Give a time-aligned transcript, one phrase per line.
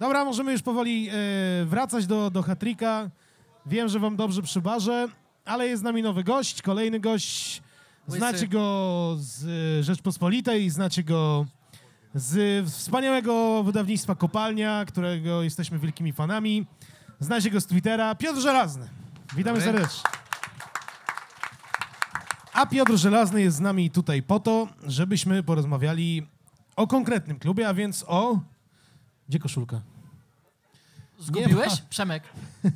[0.00, 1.12] Dobra, możemy już powoli e,
[1.64, 3.10] wracać do, do Hatrika.
[3.66, 5.08] Wiem, że wam dobrze przybarzę,
[5.44, 7.62] ale jest z nami nowy gość, kolejny gość.
[8.06, 9.44] Znacie go z
[9.80, 11.46] e, Rzeczpospolitej, znacie go
[12.14, 16.66] z wspaniałego wydawnictwa Kopalnia, którego jesteśmy wielkimi fanami.
[17.20, 18.14] Znacie go z Twittera.
[18.14, 18.88] Piotr Żelazny.
[19.36, 19.72] Witamy Dobry.
[19.72, 20.10] serdecznie.
[22.52, 26.26] A Piotr Żelazny jest z nami tutaj po to, żebyśmy porozmawiali
[26.76, 28.40] o konkretnym klubie, a więc o...
[29.28, 29.80] Gdzie koszulka?
[31.18, 31.82] Zgubiłeś?
[31.90, 32.22] Przemek.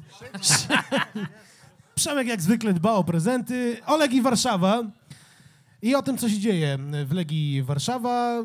[1.94, 3.76] Przemek jak zwykle dba o prezenty.
[3.86, 4.82] O Legii Warszawa
[5.82, 8.44] i o tym, co się dzieje w Legii Warszawa.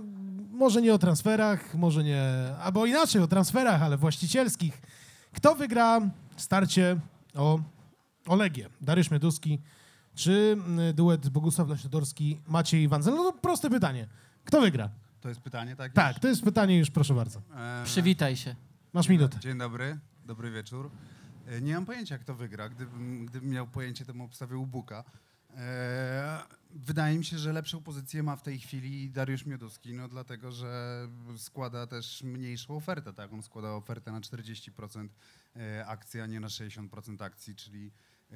[0.52, 2.22] Może nie o transferach, może nie...
[2.62, 4.82] Albo inaczej, o transferach, ale właścicielskich.
[5.34, 6.02] Kto wygra
[6.38, 7.00] starcie
[7.36, 7.60] o,
[8.28, 8.70] o Legię?
[8.82, 9.60] Dariusz Mioduski
[10.16, 13.16] czy mm, duet Bogusław Leśnodorski, Maciej Wanzel?
[13.16, 14.08] No to proste pytanie.
[14.46, 14.90] Kto wygra?
[15.24, 15.94] To jest pytanie, tak?
[15.94, 17.42] Tak, to jest pytanie już, proszę bardzo.
[17.56, 18.56] E, Przywitaj się.
[18.94, 19.40] Masz minutę.
[19.40, 20.92] Dzień dobry, dobry wieczór.
[21.48, 22.70] E, Nie mam pojęcia, kto wygra.
[22.70, 25.04] Gdybym, gdybym miał pojęcie, to bym obstawił Buka.
[25.58, 30.52] E, wydaje mi się, że lepszą pozycję ma w tej chwili Dariusz Mioduski, no dlatego,
[30.52, 33.34] że składa też mniejszą ofertę, tak?
[33.34, 35.08] On składa ofertę na 40%
[35.56, 37.92] e, akcji, a nie na 60% akcji, czyli
[38.32, 38.36] e,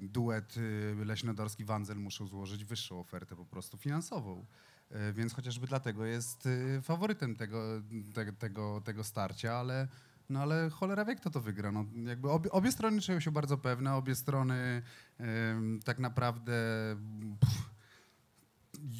[0.00, 0.54] duet
[1.00, 4.44] e, Leśnodorski-Wanzel muszą złożyć wyższą ofertę po prostu finansową.
[4.92, 7.82] E, Więc chociażby dlatego jest y, faworytem tego,
[8.14, 9.88] te, tego, tego starcia, ale,
[10.28, 11.72] no ale cholera wie, kto to wygra.
[11.72, 14.82] No, jakby obie, obie strony czują się bardzo pewne, obie strony
[15.18, 16.52] em, tak naprawdę
[17.40, 17.72] pff,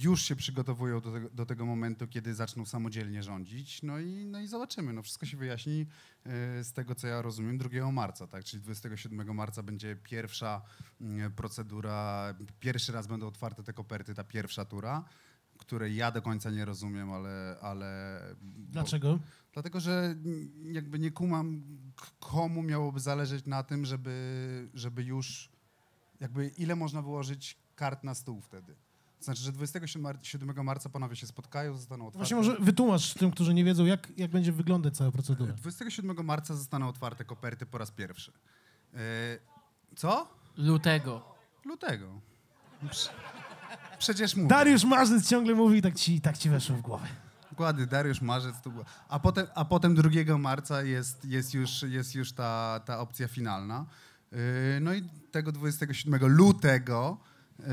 [0.03, 3.83] już się przygotowują do tego, do tego momentu, kiedy zaczną samodzielnie rządzić.
[3.83, 4.93] No i, no i zobaczymy.
[4.93, 5.81] No, wszystko się wyjaśni
[6.61, 8.45] y, z tego, co ja rozumiem, 2 marca, tak?
[8.45, 10.63] Czyli 27 marca będzie pierwsza
[11.01, 15.05] mm, procedura, pierwszy raz będą otwarte te koperty, ta pierwsza tura
[15.65, 17.57] której ja do końca nie rozumiem, ale...
[17.63, 18.19] ale
[18.57, 19.17] Dlaczego?
[19.17, 20.15] Bo, dlatego, że
[20.63, 21.63] jakby nie kumam,
[22.21, 25.49] komu miałoby zależeć na tym, żeby, żeby już...
[26.21, 28.75] Jakby ile można wyłożyć kart na stół wtedy?
[29.19, 32.19] To znaczy, że 27 mar- 7 marca panowie się spotkają, zostaną otwarte...
[32.19, 35.53] Właśnie może wytłumacz tym, którzy nie wiedzą, jak, jak będzie wyglądać cała procedura.
[35.53, 38.33] 27 marca zostaną otwarte koperty po raz pierwszy.
[38.95, 38.99] E,
[39.97, 40.29] co?
[40.57, 41.35] Lutego.
[41.65, 42.21] Lutego.
[44.03, 44.49] Prze- Przecież mówię.
[44.49, 47.07] Dariusz Marzec ciągle mówi i tak ci, tak ci weszło w głowę.
[47.51, 48.61] Dokładnie, Dariusz Marzec.
[48.61, 48.85] To było.
[49.09, 53.87] A, potem, a potem 2 marca jest, jest już, jest już ta, ta opcja finalna.
[54.33, 54.39] Yy,
[54.81, 57.19] no i tego 27 lutego
[57.59, 57.67] yy,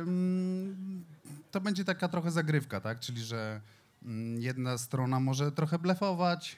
[0.00, 1.04] mm,
[1.50, 3.00] to będzie taka trochę zagrywka, tak?
[3.00, 3.60] Czyli, że
[4.02, 6.56] mm, jedna strona może trochę blefować,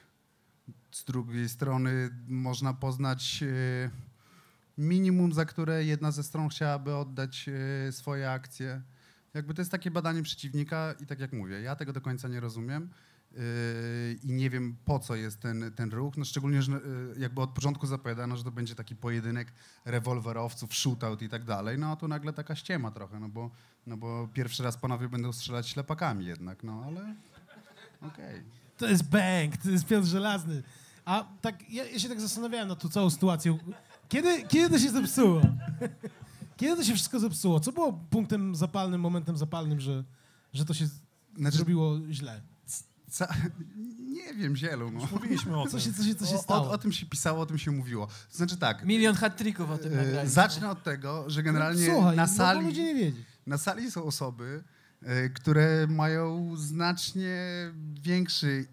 [0.91, 3.89] z drugiej strony można poznać yy,
[4.77, 7.49] minimum, za które jedna ze stron chciałaby oddać
[7.91, 8.81] swoje akcje.
[9.33, 12.39] Jakby to jest takie badanie przeciwnika i tak jak mówię, ja tego do końca nie
[12.39, 12.89] rozumiem
[13.31, 13.39] yy,
[14.23, 17.49] i nie wiem po co jest ten, ten ruch, no szczególnie, że yy, jakby od
[17.49, 19.53] początku zapowiadano, że to będzie taki pojedynek
[19.85, 23.51] rewolwerowców, shootout i tak dalej, no a tu nagle taka ściema trochę, no bo,
[23.87, 27.15] no bo pierwszy raz panowie będą strzelać ślepakami jednak, no ale
[28.01, 28.41] okej.
[28.77, 30.63] To jest bank, to jest Piotr Żelazny.
[31.05, 33.57] A tak, ja, ja się tak zastanawiałem nad tą całą sytuacją.
[34.09, 35.41] Kiedy, kiedy to się zepsuło?
[36.61, 37.59] Kiedy to się wszystko zepsuło?
[37.59, 40.03] Co było punktem zapalnym, momentem zapalnym, że,
[40.53, 40.87] że to się
[41.37, 42.41] Znaczy- zrobiło źle?
[43.09, 43.33] Ca-
[44.17, 45.07] nie wiem, zielu, no.
[45.11, 45.79] Mówiliśmy o Co tym.
[45.79, 46.67] się, co się, co się O, stało?
[46.67, 48.07] o, o tym się pisało, o tym się mówiło.
[48.31, 50.29] Znaczy tak, Milion hat-tricków o tym yy, nagrali.
[50.29, 52.65] zacznę od tego, że generalnie No, Słuchaj, na mogą sali...
[52.65, 53.25] ludzie nie wiedzieć.
[53.47, 54.63] Na sali są osoby,
[55.01, 57.37] e, które mają znacznie
[58.01, 58.65] większy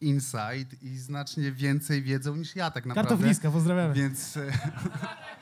[0.00, 3.08] insight i znacznie więcej wiedzą niż ja tak naprawdę.
[3.10, 3.94] Kartofliska, pozdrawiamy.
[3.94, 4.40] Więc, e,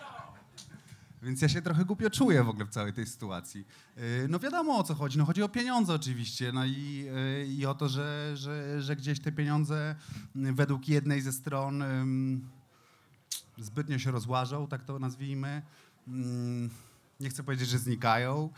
[1.26, 3.66] więc ja się trochę głupio czuję w ogóle w całej tej sytuacji.
[3.96, 5.18] E, No wiadomo o co chodzi.
[5.18, 6.52] No chodzi o pieniądze oczywiście.
[6.52, 7.06] No i,
[7.42, 9.94] e, i o to, że, że, że gdzieś te pieniądze
[10.36, 11.84] m, według jednej ze stron
[13.58, 15.62] zbytnio się rozłażą, tak to nazwijmy.
[16.08, 16.70] Mm,
[17.20, 18.50] Nie chcę powiedzieć, że znikają.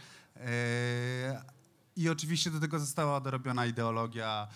[1.97, 4.49] I oczywiście do tego została dorobiona ideologia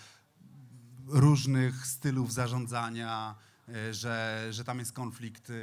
[1.07, 3.35] różnych stylów zarządzania,
[3.91, 5.53] że, że tam jest konflikt e,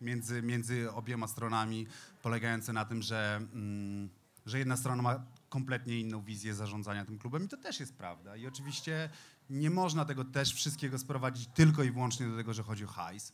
[0.00, 1.86] między, między obiema stronami,
[2.22, 4.08] polegający na tym, że, mm,
[4.46, 8.36] że jedna strona ma kompletnie inną wizję zarządzania tym klubem i to też jest prawda.
[8.36, 9.10] I oczywiście
[9.50, 13.32] nie można tego też wszystkiego sprowadzić tylko i wyłącznie do tego, że chodzi o hajs,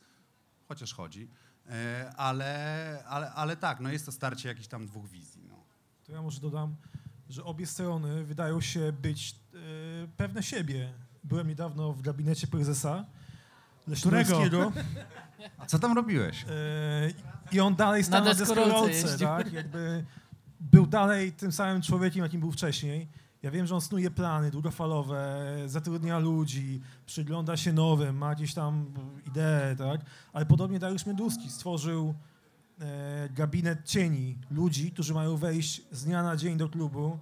[0.69, 1.28] chociaż chodzi,
[1.70, 5.43] E, ale, ale, ale tak, no jest to starcie jakichś tam dwóch wizji.
[5.49, 5.64] No.
[6.05, 6.76] To ja może dodam,
[7.28, 9.58] że obie strony wydają się być e,
[10.16, 10.93] pewne siebie.
[11.25, 13.05] Byłem niedawno w gabinecie prezesa
[13.86, 14.72] Leśniowskiego
[15.58, 16.44] A co tam robiłeś?
[16.44, 16.46] e,
[17.52, 19.52] i on dalej stał Na deskorolce tak?
[19.52, 20.04] Jakby
[20.60, 23.08] był dalej tym samym człowiekiem, jakim był wcześniej.
[23.42, 28.86] Ja wiem, że on snuje plany długofalowe, zatrudnia ludzi, przygląda się nowym, ma gdzieś tam
[29.26, 30.00] idee, tak?
[30.32, 32.14] Ale podobnie Dariusz Mioduski stworzył
[32.80, 37.18] e, gabinet cieni ludzi, którzy mają wejść z dnia na dzień do klubu.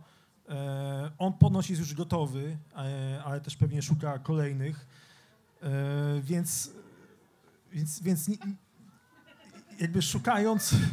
[0.49, 4.87] E, on ponoć jest już gotowy, e, ale też pewnie szuka kolejnych.
[5.65, 5.69] E,
[6.21, 6.71] więc,
[7.73, 8.31] więc, więc
[9.81, 10.75] jakby szukając...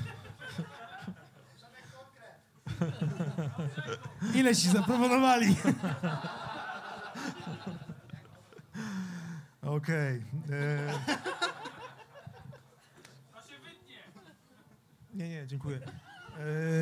[4.35, 5.56] Ile ci zaproponowali?
[9.62, 10.23] Okej.
[10.51, 10.94] e,
[15.13, 15.79] Nie, nie, dziękuję.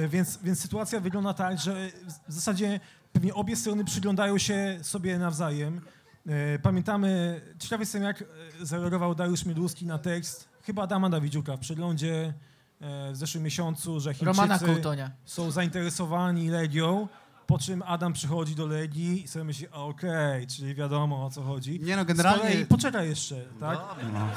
[0.03, 1.89] E, więc, więc sytuacja wygląda tak, że
[2.27, 2.79] w zasadzie
[3.13, 5.81] pewnie obie strony przyglądają się sobie nawzajem.
[6.29, 8.25] E, Pamiętamy, ciekawy jestem jak e,
[8.65, 12.33] zareagował Dariusz Mioduski na tekst chyba Adama Dawidziuka w przeglądzie
[12.81, 14.81] e, w zeszłym miesiącu, że Chińczycy
[15.25, 17.07] są zainteresowani Legią,
[17.47, 21.79] po czym Adam przychodzi do Legii i sobie myśli, okej, czyli wiadomo o co chodzi.
[21.79, 22.41] Nie no, Z generalnie...
[22.41, 23.79] kolei poczekaj jeszcze, tak?
[24.13, 24.27] No.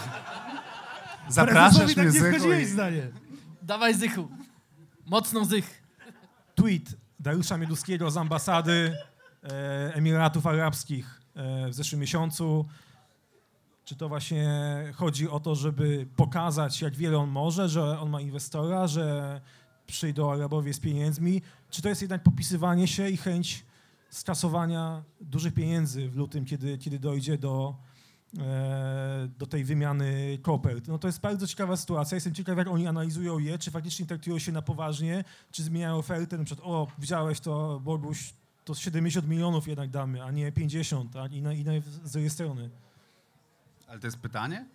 [1.28, 3.08] Zapraszasz Prezesowi mnie tak nie i- zdanie.
[3.62, 4.28] Dawaj Zychu.
[5.06, 5.82] Mocno Zych.
[6.54, 8.96] tweet Dariusza Mioduskiego z ambasady
[9.44, 11.21] e, Emiratów Arabskich
[11.68, 12.66] w zeszłym miesiącu.
[13.84, 14.48] Czy to właśnie
[14.94, 19.40] chodzi o to, żeby pokazać, jak wiele on może, że on ma inwestora, że
[19.86, 21.42] przyjdą Arabowie z pieniędzmi?
[21.70, 23.64] Czy to jest jednak popisywanie się i chęć
[24.10, 27.74] skasowania dużych pieniędzy w lutym, kiedy, kiedy dojdzie do,
[28.38, 30.88] e, do tej wymiany kopert?
[30.88, 32.14] No to jest bardzo ciekawa sytuacja.
[32.14, 36.38] Jestem ciekaw, jak oni analizują je, czy faktycznie traktują się na poważnie, czy zmieniają ofertę,
[36.38, 41.32] na przykład, o, widziałeś to, Boguś, to 70 milionów jednak damy, a nie 50, tak?
[41.32, 41.72] I na, i na
[42.04, 42.70] z drugiej strony.
[43.88, 44.66] Ale to jest pytanie?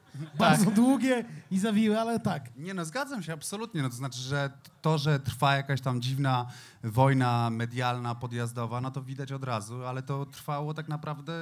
[0.38, 2.56] Bardzo długie i zawiłe, ale tak.
[2.56, 3.82] Nie no, zgadzam się absolutnie.
[3.82, 4.50] No, to znaczy, że
[4.82, 6.46] to, że trwa jakaś tam dziwna
[6.84, 11.32] wojna medialna, podjazdowa, no to widać od razu, ale to trwało tak naprawdę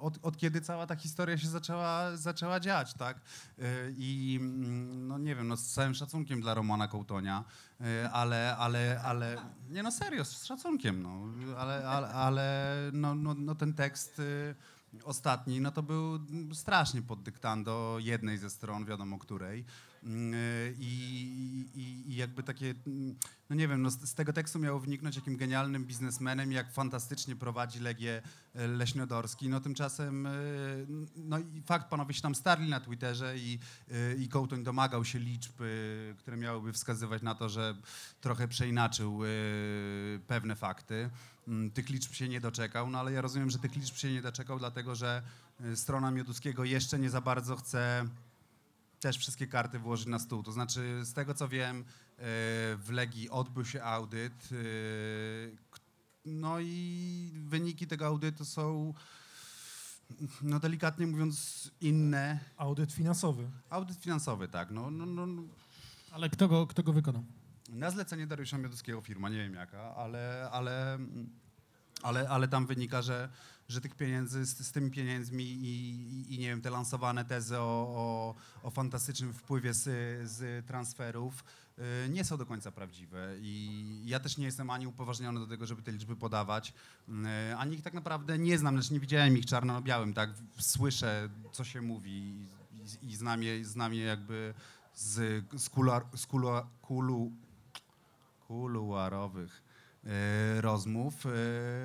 [0.00, 3.20] od, od kiedy cała ta historia się zaczęła, zaczęła dziać, tak?
[3.58, 3.64] Yy,
[3.96, 7.44] I mm, no nie wiem, no z całym szacunkiem dla Romana Kołtonia,
[7.80, 9.36] yy, ale, ale, ale,
[9.70, 11.10] nie no serio, z szacunkiem, no,
[11.58, 14.22] ale, ale, ale no, no, no ten tekst...
[15.04, 16.18] Ostatni, no to był
[16.52, 19.64] strasznie pod dyktando jednej ze stron, wiadomo której.
[20.02, 20.34] Mm,
[20.78, 23.16] I, i, i jakby takie, mm,
[23.50, 27.36] no nie wiem, no z, z tego tekstu miało wyniknąć, jakim genialnym biznesmenem, jak fantastycznie
[27.36, 28.22] prowadzi Legię
[28.54, 29.48] e, Leśniodorski.
[29.48, 30.30] No tymczasem, e,
[31.16, 33.58] no i fakt, panowie się tam starli na Twitterze i,
[33.90, 35.52] e, i Kołtoń domagał się liczb,
[36.18, 37.76] które miałyby wskazywać na to, że
[38.20, 39.20] trochę przeinaczył
[40.26, 41.10] pewne fakty.
[41.48, 44.22] Mm, Tych liczb się nie doczekał, no ale ja rozumiem, że tych liczb się nie
[44.22, 45.22] doczekał, dlatego że
[45.60, 48.04] e, strona Mioduskiego jeszcze nie za bardzo chce
[49.00, 50.42] też wszystkie karty włożyć na stół.
[50.42, 51.84] To znaczy, z tego co wiem, e,
[52.76, 54.48] w Legii odbył się audyt,
[55.70, 55.78] k-
[56.24, 58.94] no i wyniki tego audytu są,
[60.42, 62.38] no delikatnie mówiąc, inne.
[62.56, 63.50] Audyt finansowy.
[63.70, 64.70] Audyt finansowy, tak.
[64.70, 65.42] No, no, no, no.
[66.12, 67.24] Ale kto go, kto go wykonał?
[67.70, 70.98] Na zlecenie Dariusza Mioduskiego firma, nie wiem jaka, ale, ale,
[72.02, 73.28] ale, ale tam wynika, że,
[73.68, 77.62] że tych pieniędzy, z, z tymi pieniędzmi i, i, nie wiem, te lansowane tezy o,
[77.62, 79.84] o, o fantastycznym wpływie z,
[80.30, 81.44] z transferów
[81.78, 83.34] y, nie są do końca prawdziwe.
[83.40, 86.72] I ja też nie jestem ani upoważniony do tego, żeby te liczby podawać,
[87.08, 90.30] y, ani ich tak naprawdę nie znam, lecz nie widziałem ich czarno na białym, tak,
[90.58, 92.10] słyszę, co się mówi
[93.02, 94.54] i, i znam, je, znam je jakby
[94.94, 96.26] z, z, kuluar, z
[96.82, 97.32] kulu,
[98.50, 99.62] kuluarowych
[100.04, 101.30] e, rozmów, e,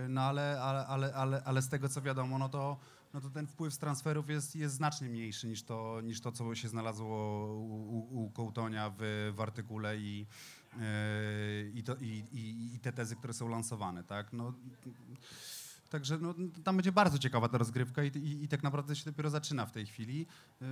[0.09, 2.77] no ale, ale, ale, ale, z tego co wiadomo, no to,
[3.13, 6.55] no to ten wpływ z transferów jest, jest znacznie mniejszy niż to, niż to, co
[6.55, 7.07] się znalazło
[7.55, 10.25] u, u, Kołtonia w, w artykule i,
[10.73, 14.33] e, i, to, i, i, i te tezy, które są lansowane, tak?
[14.33, 14.53] No,
[15.89, 19.29] Także no, tam będzie bardzo ciekawa ta rozgrywka i, i, i tak naprawdę się dopiero
[19.29, 20.19] zaczyna w tej chwili.
[20.61, 20.67] Yy,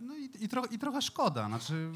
[0.00, 1.46] No i, i, tro, i trochę szkoda.
[1.46, 1.90] Znaczy,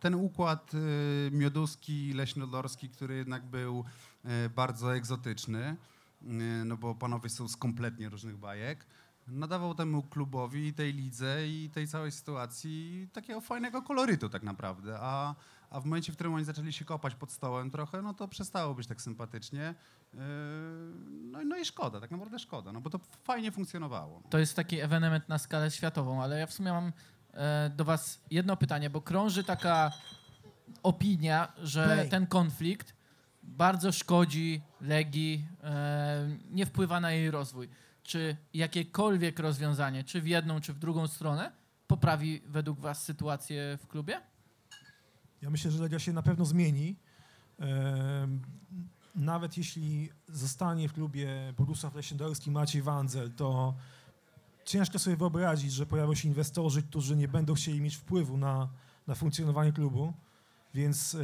[0.00, 3.84] ten układ yy, mioduski, leśnodorski, który jednak był
[4.24, 5.76] yy, bardzo egzotyczny,
[6.22, 8.86] yy, no bo panowie są z kompletnie różnych bajek,
[9.28, 14.98] nadawał temu klubowi, tej lidze i tej całej sytuacji takiego fajnego kolorytu tak naprawdę.
[15.00, 15.34] A,
[15.70, 18.74] a w momencie, w którym oni zaczęli się kopać pod stołem trochę, no to przestało
[18.74, 19.74] być tak sympatycznie.
[21.22, 24.22] No, no i szkoda, tak naprawdę szkoda, no bo to fajnie funkcjonowało.
[24.30, 26.92] To jest taki ewenement na skalę światową, ale ja w sumie mam
[27.76, 29.92] do was jedno pytanie, bo krąży taka
[30.82, 32.08] opinia, że Play.
[32.08, 32.98] ten konflikt
[33.42, 37.68] bardzo szkodzi Legii, e, nie wpływa na jej rozwój.
[38.02, 41.52] Czy jakiekolwiek rozwiązanie, czy w jedną, czy w drugą stronę,
[41.86, 44.20] poprawi według was sytuację w klubie?
[45.42, 46.96] Ja myślę, że Legia się na pewno zmieni.
[47.58, 48.42] Em,
[49.14, 51.28] nawet jeśli zostanie w klubie
[51.58, 53.74] Bogusław Leśniodorski, Maciej Wandzel, to
[54.68, 58.68] ciężko sobie wyobrazić, że pojawią się inwestorzy, którzy nie będą chcieli mieć wpływu na,
[59.06, 60.12] na funkcjonowanie klubu,
[60.74, 61.18] więc e,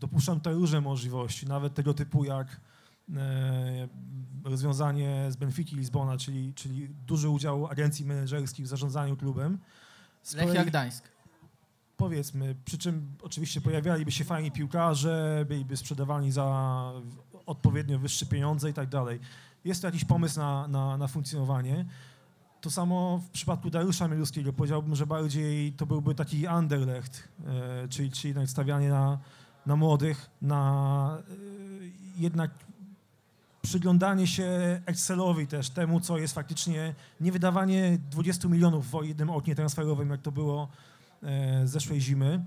[0.00, 2.60] dopuszczam tutaj różne możliwości, nawet tego typu jak
[3.16, 3.88] e,
[4.44, 9.58] rozwiązanie z Benfiki Lizbona, czyli, czyli duży udział agencji menedżerskich w zarządzaniu klubem.
[10.22, 11.04] Z Lechia Gdańsk.
[11.96, 16.92] powiedzmy, przy czym oczywiście pojawialiby się fajni piłkarze, byliby sprzedawani za
[17.46, 19.20] odpowiednio wyższe pieniądze i tak dalej.
[19.64, 21.86] Jest to jakiś pomysł na, na, na funkcjonowanie.
[22.60, 24.52] To samo w przypadku Dariusza Mieluskiego.
[24.52, 29.18] Powiedziałbym, że bardziej to byłby taki underlect, e, czyli, czyli jednak stawianie na,
[29.66, 31.34] na młodych, na e,
[32.16, 32.50] jednak
[33.62, 39.54] przyglądanie się Excelowi też, temu, co jest faktycznie, nie wydawanie 20 milionów w jednym oknie
[39.54, 40.68] transferowym, jak to było
[41.22, 42.44] e, zeszłej zimy.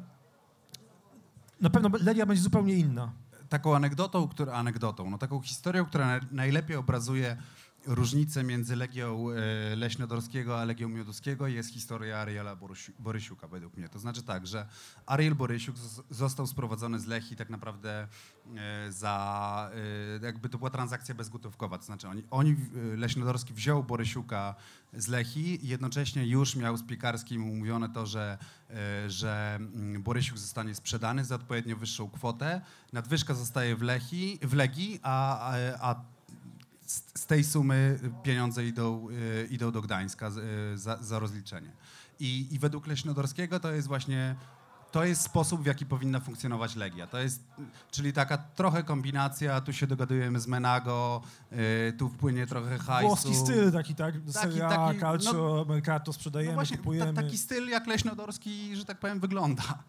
[1.62, 3.12] Na pewno Legia będzie zupełnie inna.
[3.50, 7.38] taką anegdotą, która, anegdotą, no taką historią, która na, najlepiej obrazuje
[7.86, 13.90] różnicę między Legią e, Leśnodorskiego a Legią Mioduskiego jest historia Ariela Borysi- Borysiuka według mnie.
[13.90, 14.68] To znaczy tak, że
[15.06, 15.76] Ariel Borysiuk
[16.10, 18.08] został sprowadzony z Lechii tak naprawdę
[18.56, 19.72] e, za,
[20.22, 22.56] e, jakby to była transakcja bezgotówkowa, to znaczy oni, oni
[22.98, 24.56] Leśnodorski wziął Borysiuka
[24.94, 28.38] z Lechii i jednocześnie już miał z Piekarskim umówione to, że,
[29.08, 32.62] że mm, Borysiuk zostanie sprzedany za odpowiednio wyższą kwotę.
[32.94, 36.13] Nadwyżka zostaje w, Lechii, w Legii, a, a, a
[36.86, 40.32] z tej sumy pieniądze idą, y, idą do Gdańska
[40.74, 41.72] y, za, za rozliczenie.
[42.20, 44.36] I, I według Leśnodorskiego to jest właśnie
[44.94, 47.08] to jest sposób, w jaki powinna funkcjonować Legia.
[47.08, 47.44] To jest,
[47.92, 51.22] czyli taka trochę kombinacja, tu się dogadujemy z Menago,
[51.52, 53.08] y, tu wpłynie trochę hajsu.
[53.08, 54.16] Włoski styl taki, tak?
[54.30, 57.14] Serie A, taki, Calcio, Mercato No sprzedajemy, właśnie, kupujemy.
[57.14, 59.64] ta, taki styl jak Leśnodorski, że tak powiem, wygląda.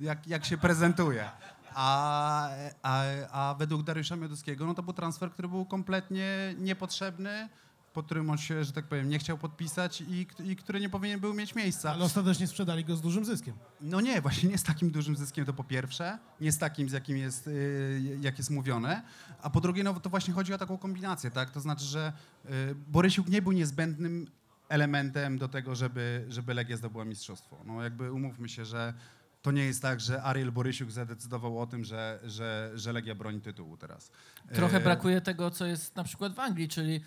[0.00, 1.30] Jak, jak się prezentuje.
[1.74, 2.50] A,
[2.82, 7.48] a, a według Dariusza Mioduskiego, no to był transfer, który był kompletnie niepotrzebny,
[7.92, 11.20] pod którym on się, że tak powiem, nie chciał podpisać i, i który nie powinien
[11.20, 11.92] był mieć miejsca.
[11.92, 13.54] Ale ostatecznie sprzedali go z dużym zyskiem.
[13.80, 16.92] No nie, właśnie nie z takim dużym zyskiem to po pierwsze, nie z takim, z
[16.92, 19.02] jakim jest, y, jak jest mówione,
[19.42, 21.50] a po drugie, no to właśnie chodzi o taką kombinację, tak?
[21.50, 22.12] To znaczy, że
[22.44, 24.26] y, Borysiuk nie był niezbędnym
[24.68, 27.62] elementem do tego, żeby, żeby Legia zdobyła mistrzostwo.
[27.64, 28.94] No jakby umówmy się, że
[29.42, 33.40] to nie jest tak, że Ariel Borysiuk zadecydował o tym, że, że, że Legia broni
[33.40, 34.10] tytułu teraz.
[34.54, 37.00] Trochę E, brakuje tego, co jest na przykład w Anglii, czyli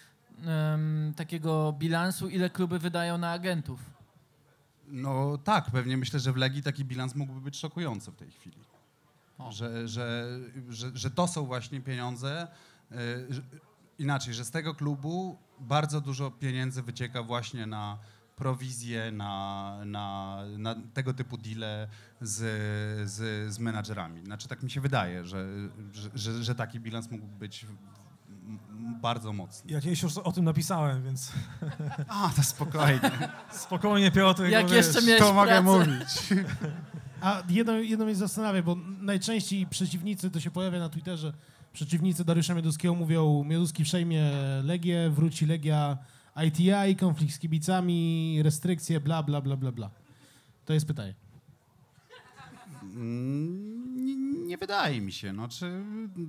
[0.46, 3.80] em, takiego bilansu, ile kluby wydają na agentów.
[4.88, 8.58] No tak, pewnie myślę, że w Legii taki bilans mógłby być szokujący w tej chwili.
[9.50, 12.48] Że, że, że, że to są właśnie pieniądze.
[13.30, 13.42] że,
[14.00, 17.98] inaczej, że z tego klubu bardzo dużo pieniędzy wycieka właśnie na
[18.36, 21.88] prowizje, na, na, na tego typu deale
[22.22, 22.40] z,
[23.12, 24.26] z, z menadżerami.
[24.26, 25.48] Znaczy tak mi się wydaje, że,
[25.94, 27.66] że, że, że taki bilans mógłby być
[29.02, 29.72] bardzo mocny.
[29.72, 31.32] Ja kiedyś już o tym napisałem, więc
[32.08, 33.12] A, to spokojnie.
[33.52, 34.44] spokojnie Piotr.
[34.44, 36.10] Jak jeszcze miałeś To mogę mówić.
[37.22, 41.34] A jedno, jedno mnie zastanawia, bo najczęściej przeciwnicy, to się pojawia na Twitterze,
[41.74, 44.32] przeciwnicy Dariusza Mioduskiego mówią, Mioduski przejmie
[44.64, 45.98] Legię, wróci Legia
[46.46, 49.90] ITI, konflikt z kibicami, restrykcje, bla, bla, bla, bla, bla.
[50.66, 51.14] To jest pytanie.
[52.84, 55.34] Mm, Nie, nie wydaje mi się.
[55.34, 55.84] No, czy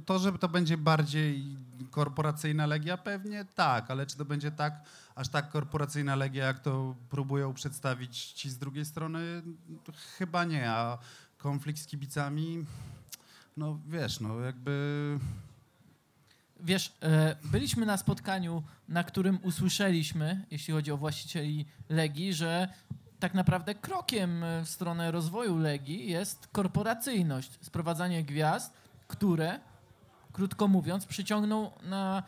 [0.06, 1.44] to, że to będzie bardziej
[1.90, 2.96] korporacyjna legia?
[2.96, 4.82] Pewnie tak, ale czy to będzie tak,
[5.14, 9.42] aż tak korporacyjna legia, jak to próbują przedstawić ci z drugiej strony?
[10.18, 10.98] Chyba nie, a
[11.38, 12.64] konflikt z kibicami,
[13.56, 15.18] no wiesz, no jakby...
[16.64, 22.68] Wiesz, e, byliśmy na spotkaniu, na którym usłyszeliśmy, jeśli chodzi o właścicieli Legii, że
[23.20, 28.74] tak naprawdę krokiem w stronę rozwoju Legii jest korporacyjność, sprowadzanie gwiazd,
[29.08, 29.60] które,
[30.32, 32.22] krótko mówiąc, przyciągną na,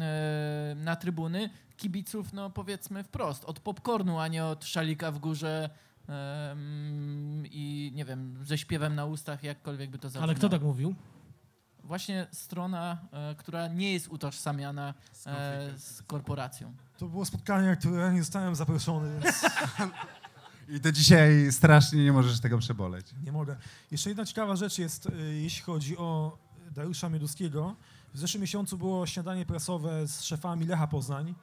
[0.00, 5.70] e, na trybuny kibiców, no powiedzmy wprost, od popcornu, a nie od szalika w górze
[7.50, 10.24] i nie wiem, ze śpiewem na ustach, jakkolwiek by to zabrzmiało.
[10.24, 10.94] Ale kto tak mówił?
[11.86, 16.74] Właśnie strona, e, która nie jest utożsamiana Z e, z korporacją.
[16.98, 19.42] To było spotkanie, na które nie zostałem zaproszony, więc
[20.76, 23.06] I to dzisiaj strasznie nie możesz tego przeboleć.
[23.24, 23.56] nie mogę.
[23.90, 25.12] Jeszcze jedna ciekawa rzecz jest, y,
[25.42, 26.38] jeśli chodzi o
[26.70, 27.76] Dariusza Mioduskiego.
[28.14, 31.34] W zeszłym miesiącu było śniadanie prasowe z szefami Lecha Poznań,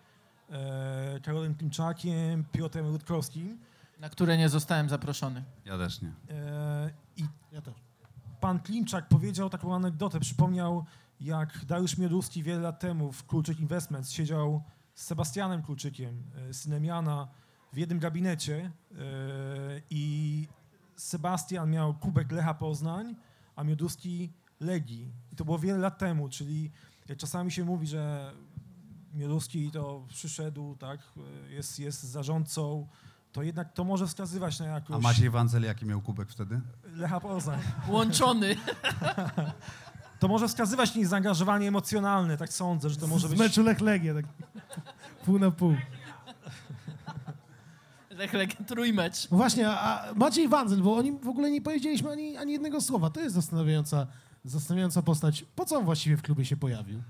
[0.50, 3.59] e, Karolem Klimczakiem, Piotrem Rutkowskim.
[4.00, 5.43] Na które nie zostałem zaproszony.
[5.65, 6.12] Ja też nie.
[6.29, 7.73] E, I Ja też.
[8.43, 10.85] Pan Klimczak powiedział taką anegdotę, przypomniał
[11.21, 16.85] jak Dariusz Mioduski wiele lat temu w Kluczyk Investments siedział z Sebastianem Kluczykiem, e, synem
[16.85, 17.27] Jana,
[17.73, 18.95] w jednym gabinecie e,
[19.89, 20.47] i
[20.95, 23.15] Sebastian miał kubek Lecha Poznań,
[23.55, 25.12] a Mioduski Legii.
[25.31, 26.71] I to było wiele lat temu, czyli
[27.17, 28.33] czasami się mówi, że
[29.13, 31.00] Mioduski to przyszedł, tak,
[31.50, 32.88] jest, jest zarządcą,
[33.31, 34.95] to jednak to może wskazywać na jakąś...
[34.95, 36.62] A Maciej Wancel jaki miał kubek wtedy?
[36.95, 37.59] Lecha Poznań.
[37.88, 38.55] Łączony.
[40.19, 43.39] To może wskazywać na jakieś zaangażowanie emocjonalne, tak sądzę, że to może być...
[43.39, 44.25] meczu Lech Legia, tak
[45.25, 45.75] pół na pół.
[48.09, 49.31] Lech Legia trójmecz.
[49.31, 52.81] No właśnie, a Maciej Wanzel, bo o nim w ogóle nie powiedzieliśmy ani, ani jednego
[52.81, 53.09] słowa.
[53.09, 54.07] To jest zastanawiająca,
[54.45, 55.45] zastanawiająca postać.
[55.55, 57.01] Po co on właściwie w klubie się pojawił?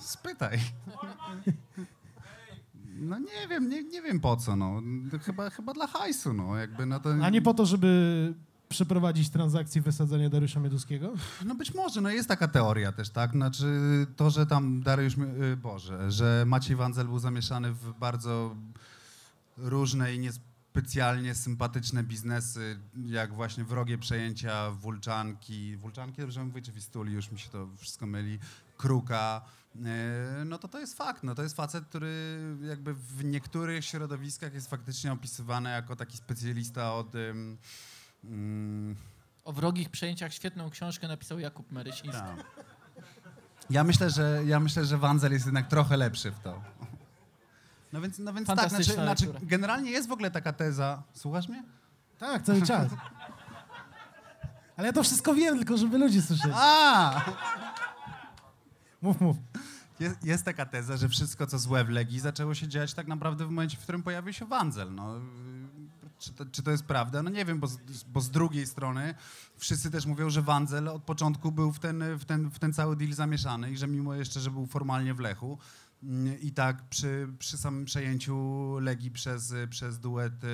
[0.00, 0.58] Spytaj.
[3.00, 4.82] No nie wiem, nie, nie wiem po co, no.
[5.22, 6.56] Chyba, chyba dla hajsu, no.
[6.56, 7.10] Jakby no to...
[7.22, 8.34] A nie po to, żeby
[8.68, 11.12] przeprowadzić transakcję wysadzenia Dariusza Mioduskiego?
[11.44, 13.30] No być może, no jest taka teoria też, tak?
[13.30, 13.66] Znaczy
[14.16, 15.14] to, że tam Dariusz,
[15.52, 18.56] y, Boże, że Maciej Wancel był zamieszany w bardzo
[19.56, 27.12] różne i niespecjalnie sympatyczne biznesy, jak właśnie wrogie przejęcia Wulczanki, Wulczanki, dobrze mówię, czy Wistuli,
[27.12, 28.38] już mi się to wszystko myli,
[28.76, 29.40] Kruka,
[30.44, 34.70] no to to jest fakt, no to jest facet, który jakby w niektórych środowiskach jest
[34.70, 37.12] faktycznie opisywany jako taki specjalista od...
[38.24, 38.96] mm,
[39.44, 42.20] O wrogich przejęciach świetną książkę napisał Jakub Marysiński.
[42.20, 42.44] tak.
[43.70, 46.62] Ja myślę, że ja myślę, że Wanzel jest jednak trochę lepszy w to.
[47.92, 51.02] No więc, no więc tak, znaczy, znaczy, generalnie jest w ogóle taka teza.
[51.12, 51.62] Słuchasz mnie?
[52.18, 52.88] Tak, cały czas.
[54.76, 56.54] Ale ja to wszystko wiem, tylko żeby ludzie słyszeli.
[56.56, 57.20] A!
[59.02, 59.36] Mów, mów.
[60.00, 63.44] Jest, jest taka teza, że wszystko, co złe w Legii, zaczęło się dziać tak naprawdę
[63.44, 64.94] w momencie, w którym pojawił się Wanzel.
[64.94, 65.20] No,
[66.18, 67.22] czy, to, czy to jest prawda?
[67.22, 67.78] No nie wiem, bo z,
[68.12, 69.14] bo z drugiej strony
[69.56, 72.96] wszyscy też mówią, że Wanzel od początku był w ten, w ten, w ten cały
[72.96, 75.58] deal zamieszany i że mimo jeszcze, że był formalnie w Lechu,
[76.02, 80.48] mm, i tak przy, przy samym przejęciu Legii przez, przez duet y,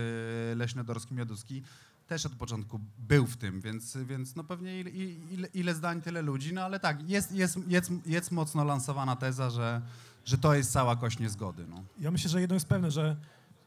[0.57, 1.63] Leśnodorski-Mioduski
[2.07, 6.23] też od początku był w tym, więc, więc no pewnie ile, ile, ile zdań, tyle
[6.23, 9.83] ludzi, no ale tak, jest, jest, jest, jest mocno lansowana teza, że,
[10.25, 11.67] że to jest cała kość niezgody.
[11.69, 11.83] No.
[12.01, 13.17] Ja myślę, że jedno jest pewne, że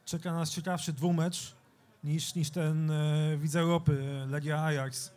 [0.05, 1.55] czeka nas ciekawszy dwumecz
[2.03, 5.11] niż, niż ten e, widz Europy, e, Legia Ajax.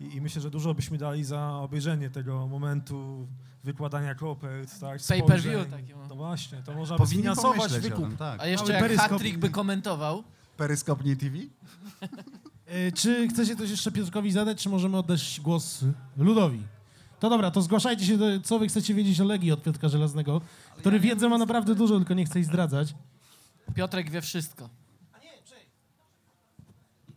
[0.00, 3.26] I, I myślę, że dużo byśmy dali za obejrzenie tego momentu
[3.64, 6.06] wykładania kopert, tak, Pay per view takiego.
[6.08, 8.08] No właśnie, to można by Powinni sfinansować pomyśleć o wykup.
[8.08, 8.40] tym, tak.
[8.40, 10.24] A jeszcze Mały jak hat-trick by komentował,
[10.58, 11.36] Peryskopnie TV?
[12.68, 15.84] E, Czy chcecie coś jeszcze Piotrkowi zadać, czy możemy oddać głos
[16.16, 16.62] Ludowi?
[17.20, 20.40] To dobra, to zgłaszajcie się, do, co wy chcecie wiedzieć o Legii od Piotrka Żelaznego,
[20.76, 22.94] który wiedzę ma naprawdę dużo, tylko nie chce jej zdradzać.
[23.74, 24.68] Piotrek wie wszystko.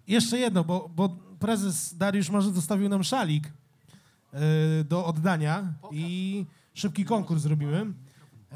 [0.07, 1.09] Jeszcze jedno, bo, bo
[1.39, 3.47] prezes Dariusz Marzy zostawił nam szalik
[4.33, 7.93] e, do oddania i szybki konkurs zrobiłem.
[8.51, 8.55] E,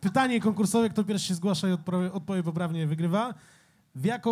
[0.00, 1.72] pytanie konkursowe, kto pierwszy się zgłasza i
[2.12, 3.34] odpowie poprawnie, wygrywa.
[3.96, 4.30] W jaką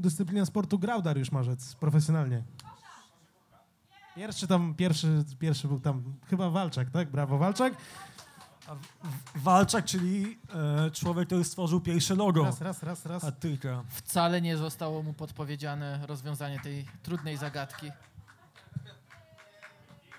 [0.00, 2.42] dyscyplinę sportu grał Dariusz Marzec profesjonalnie?
[4.16, 7.10] Pierwszy tam, pierwszy, pierwszy był tam chyba Walczak, tak?
[7.10, 7.74] Brawo, Walczak.
[9.36, 10.38] Walczak, czyli
[10.86, 13.22] e, człowiek, który stworzył pierwsze logo Raz, raz, raz, raz.
[13.22, 13.82] hat-tricka.
[13.88, 17.90] Wcale nie zostało mu podpowiedziane rozwiązanie tej trudnej zagadki.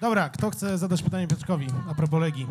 [0.02, 2.48] Dobra, kto chce zadać pytanie Piotrkowi a propos Legii?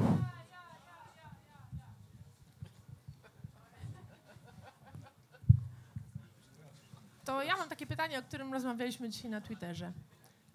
[7.25, 9.93] To ja mam takie pytanie, o którym rozmawialiśmy dzisiaj na Twitterze.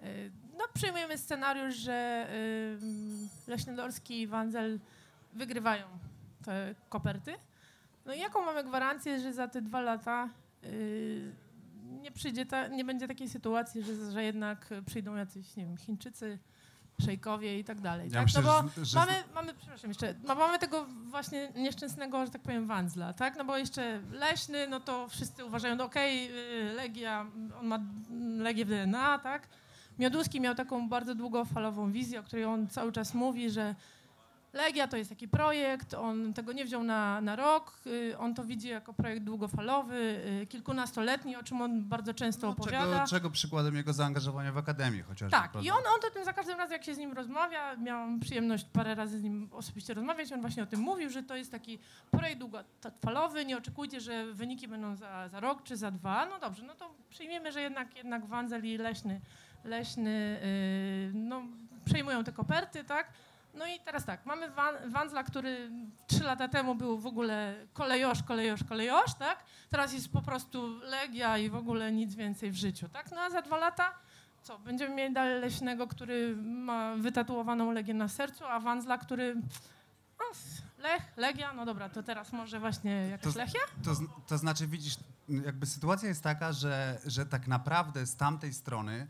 [0.03, 2.27] Y, No, przyjmujemy scenariusz, że
[3.47, 4.79] y, Leśnodorski i Wanzel
[5.33, 5.85] wygrywają
[6.45, 7.33] te koperty.
[8.05, 10.29] No i jaką mamy gwarancję, że za te dwa lata
[10.63, 11.31] y,
[12.01, 16.39] nie przyjdzie ta, nie będzie takiej sytuacji, że, że jednak przyjdą jacyś, nie wiem, Chińczycy,
[17.05, 18.07] szejkowie i tak dalej.
[18.07, 18.23] Ja tak?
[18.23, 22.31] myślę, no bo że, że Mamy, mamy, przepraszam jeszcze, ma- mamy tego właśnie nieszczęsnego, że
[22.31, 23.37] tak powiem, Wandzla, tak?
[23.37, 26.31] No bo jeszcze Leśny, no to wszyscy uważają, no okej,
[26.69, 27.25] y, Legia,
[27.59, 27.79] on ma
[28.37, 29.47] Legię w DNA, tak?
[29.99, 33.75] Mioduski miał taką bardzo długofalową wizję, o której on cały czas mówi, że
[34.55, 38.43] Legia to jest taki projekt, on tego nie wziął na, na rok, y, on to
[38.43, 42.93] widzi jako projekt długofalowy, y, kilkunastoletni, o czym on bardzo często no, opowiada.
[42.93, 45.31] czego, czego przykładem jego zaangażowania w Akademii chociażby.
[45.31, 45.67] Tak, prawda?
[45.67, 48.65] i on, on o tym za każdym razem, jak się z nim rozmawia, miałam przyjemność
[48.73, 51.79] parę razy z nim osobiście rozmawiać, on właśnie o tym mówił, że to jest taki
[52.11, 56.25] projekt długofalowy, nie oczekujcie, że wyniki będą za, za rok czy za dwa.
[56.25, 59.21] No dobrze, no to przyjmiemy, że jednak, jednak Wanzel i Leśny,
[59.63, 60.39] Leśny
[61.13, 61.41] yy, no,
[61.85, 63.07] przejmują te koperty, tak?
[63.55, 65.71] No i teraz tak, mamy Wan, Wanzla, który
[66.07, 69.43] trzy lata temu był w ogóle kolejosz, kolejosz, kolejosz, tak?
[69.69, 73.11] Teraz jest po prostu Legia i w ogóle nic więcej w życiu, tak?
[73.11, 73.93] No a za dwa lata
[74.45, 79.35] co, będziemy mieli dalej Leśnego, który ma wytatuowaną Legię na sercu, a Wanzla, który...
[80.19, 80.25] No,
[80.77, 83.59] Lech, Legia, no dobra, to teraz może właśnie jakaś To- Lechia?
[83.83, 83.91] To,
[84.27, 84.95] to znaczy, widzisz,
[85.29, 89.07] jakby sytuacja jest taka, że, że tak naprawdę z tamtej strony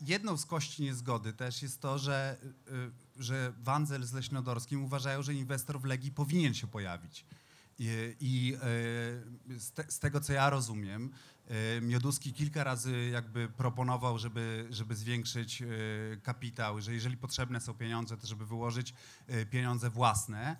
[0.00, 2.36] jedną z kości niezgody też jest to, że,
[3.18, 7.26] y, że Wanzel z Leśnodorskim uważają, że inwestor w Legii powinien się pojawić.
[7.78, 8.54] I, i
[9.50, 11.10] y, z, te, z tego, co ja rozumiem,
[11.78, 17.74] y, Mioduski kilka razy jakby proponował, żeby, żeby zwiększyć y, kapitał, że jeżeli potrzebne są
[17.74, 18.94] pieniądze, to żeby wyłożyć
[19.30, 20.56] y, pieniądze własne.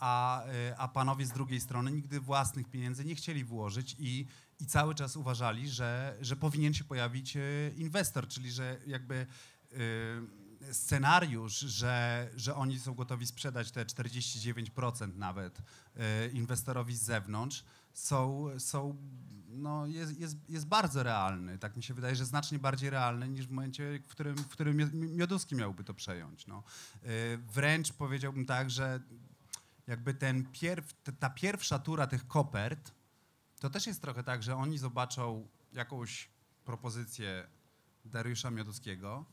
[0.00, 0.42] A,
[0.76, 4.26] a panowie z drugiej strony nigdy własnych pieniędzy nie chcieli włożyć i,
[4.60, 7.40] i cały czas uważali, że, że powinien się pojawić e,
[7.76, 9.26] inwestor, czyli że jakby
[9.72, 9.76] e,
[10.72, 15.58] scenariusz, że, że oni są gotowi sprzedać te 49% nawet
[15.96, 18.96] e, inwestorowi z zewnątrz, są, są
[19.48, 21.58] no jest, jest, jest bardzo realny.
[21.58, 24.76] Tak mi się wydaje, że znacznie bardziej realny niż w momencie, w którym, w którym
[24.76, 26.46] Mio- Mioduski miałby to przejąć.
[26.46, 26.62] No.
[27.54, 29.00] Wręcz powiedziałbym tak, że
[29.86, 32.92] jakby ten pierw, ta pierwsza tura tych kopert,
[33.60, 36.30] to też jest trochę tak, że oni zobaczą jakąś
[36.64, 37.48] propozycję
[38.04, 39.24] Dariusza Mioduskiego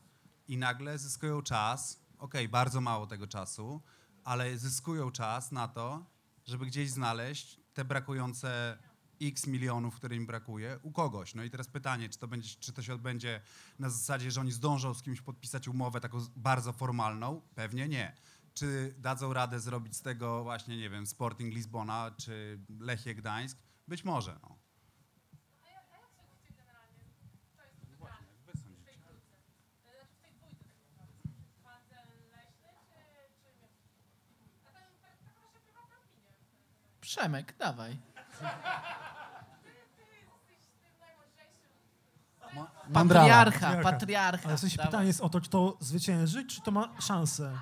[0.48, 3.82] i nagle zyskują czas, okej, bardzo mało tego czasu,
[4.24, 6.06] ale zyskują czas na to,
[6.46, 8.78] żeby gdzieś znaleźć te brakujące
[9.22, 11.34] x milionów, które im brakuje, u kogoś.
[11.34, 13.40] No i teraz pytanie, czy to, będzie, czy to się odbędzie
[13.78, 17.40] na zasadzie, że oni zdążą z kimś podpisać umowę taką bardzo formalną?
[17.54, 18.16] Pewnie nie.
[18.54, 23.67] Czy dadzą radę zrobić z tego właśnie, nie wiem, Sporting Lizbona czy Lechie Gdańsk?
[23.88, 24.38] Być może.
[24.42, 24.58] No.
[37.00, 37.98] Przemek, dawaj.
[42.92, 43.82] Patriarcha, Patriarcha.
[43.82, 44.48] patriarcha.
[44.48, 44.90] Ale w sensie dawaj.
[44.90, 47.58] pytanie jest o to, kto zwycięży, czy to ma szansę?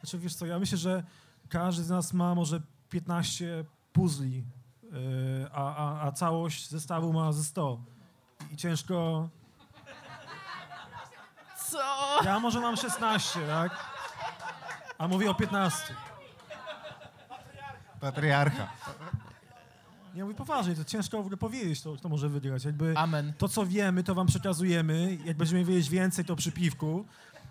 [0.00, 1.04] Znaczy, wiesz co, ja myślę, że
[1.48, 4.44] każdy z nas ma może 15 puzli,
[4.82, 7.80] yy, a, a, a całość zestawu ma ze 100.
[8.52, 9.28] I ciężko...
[11.66, 11.78] Co?
[12.24, 13.72] Ja może mam 16, tak?
[14.98, 15.94] A mówię o 15.
[18.00, 18.68] Patriarcha.
[20.14, 22.64] Nie mówię poważnie, to ciężko w ogóle powiedzieć, to, kto może wygrać.
[22.64, 23.32] Jakby Amen.
[23.38, 25.18] to, co wiemy, to wam przekazujemy.
[25.24, 27.04] Jak będziemy wiedzieć więcej, to przy piwku.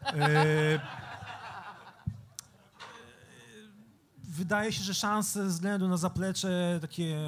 [0.05, 0.79] Yy,
[4.39, 7.19] wydaje się, że szanse ze względu na zaplecze takie...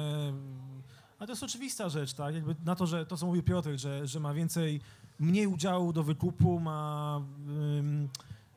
[1.18, 2.34] Ale to jest oczywista rzecz, tak?
[2.34, 4.80] Jakby na to, że to, co mówił Piotr, że, że ma więcej,
[5.18, 7.20] mniej udziału do wykupu, ma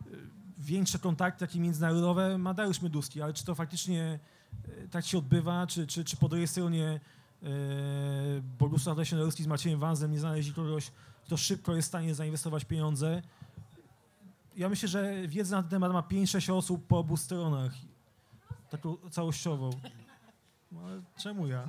[0.08, 0.12] y,
[0.58, 4.20] większe kontakty takie międzynarodowe, ma Dariusz Mioduski, ale czy to faktycznie
[4.68, 7.00] y, tak się odbywa, czy, czy, czy po drugiej stronie
[7.41, 7.50] yy,
[8.60, 10.91] Bogusław Leśnorowski z Maciejem Wanzem nie znaleźli kogoś,
[11.26, 13.22] kto szybko jest w stanie zainwestować pieniądze.
[14.56, 17.74] Ja myślę, że wiedza na ten temat ma 5-6 osób po obu stronach.
[18.69, 19.69] Taką całościową.
[20.71, 21.67] No, ale czemu ja?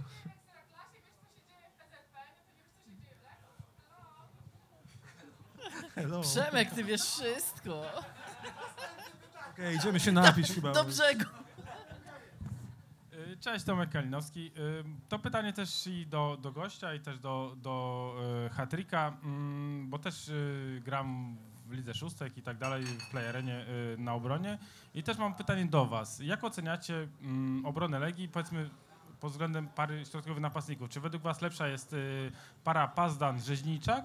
[5.95, 6.19] Hello.
[6.19, 7.83] Okej, Przemek, ty wiesz wszystko.
[9.79, 10.73] idziemy się napić chyba.
[10.73, 11.25] Do brzegu.
[13.13, 14.53] Y, Cześć, Tomek Kalinowski.
[14.59, 18.15] Y, To pytanie też i do, do gościa, i też do, do
[18.47, 20.31] y, Hatryka, mm, bo też
[20.81, 24.59] gram w Lidze Szóstek i tak dalej, w playerenie y, na obronie.
[24.95, 26.21] I też mam pytanie do was.
[26.21, 28.71] Jak oceniacie mm, obronę Legii, powiedzmy
[29.21, 30.89] pod względem pary środkowych napastników?
[30.89, 32.33] Czy według was lepsza jest y,
[32.65, 34.05] para Pazdan-Rzeźniczak,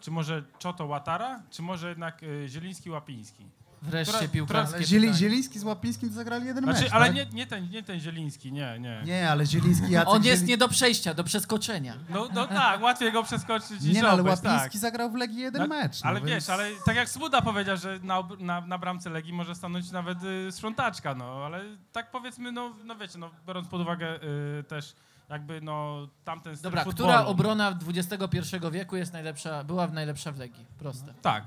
[0.00, 3.44] czy może Czoto-Łatara, czy może jednak y, Zieliński-Łapiński?
[3.82, 5.14] Wreszcie Która- piłkarskie Ale Zieli.
[5.14, 7.14] Zieliński z Łapińskim to zagrali jeden Znaczy, mecz, ale tak?
[7.14, 9.02] nie, nie, ten, nie ten Zieliński, nie, nie.
[9.06, 9.90] Nie, ale Zieliński...
[9.92, 11.94] Jacek On jest Zieli- nie do przejścia, do przeskoczenia.
[12.08, 14.76] No, no tak, łatwiej go przeskoczyć niż Nie, no, ale Łapiński tak.
[14.76, 16.02] zagrał w Legii jeden No, mecz.
[16.02, 19.32] No, Ale więc- wiesz, ale tak jak Smuda powiedział, że na, na, na bramce Legii
[19.32, 21.60] może stanąć nawet y, sprzątaczka, no ale
[21.92, 24.16] tak powiedzmy, no, no wiecie, no, biorąc pod uwagę
[24.60, 24.94] y, też
[25.30, 27.08] jakby no tamten styl Dobra, futbolu.
[27.08, 30.66] która obrona XXI wieku jest najlepsza, była najlepsza w Legii?
[30.78, 31.14] Proste.
[31.22, 31.44] Tak.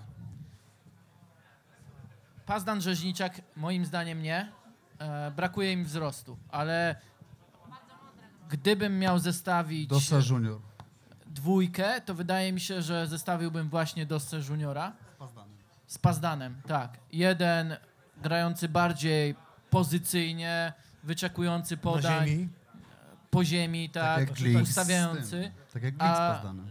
[2.45, 4.51] Pazdan Rzeźniczak moim zdaniem nie.
[4.99, 6.95] E, brakuje im wzrostu, ale
[8.49, 10.59] gdybym miał zestawić Dosa Junior.
[11.27, 14.91] dwójkę, to wydaje mi się, że zestawiłbym właśnie Dossę Juniora
[15.87, 16.61] z Pazdanem.
[16.67, 16.97] Tak.
[17.11, 17.77] Jeden
[18.23, 19.35] grający bardziej
[19.69, 22.49] pozycyjnie, wyczekujący Na podań ziemi.
[23.29, 25.51] po ziemi, tak, jak Glik z ustawiający.
[25.73, 26.67] Tak jak A- Glik z Pazdanem.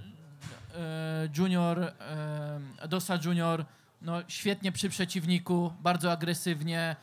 [0.75, 3.65] e, Junior, e, Dosa Junior,
[4.05, 6.97] no świetnie przy przeciwniku, bardzo agresywnie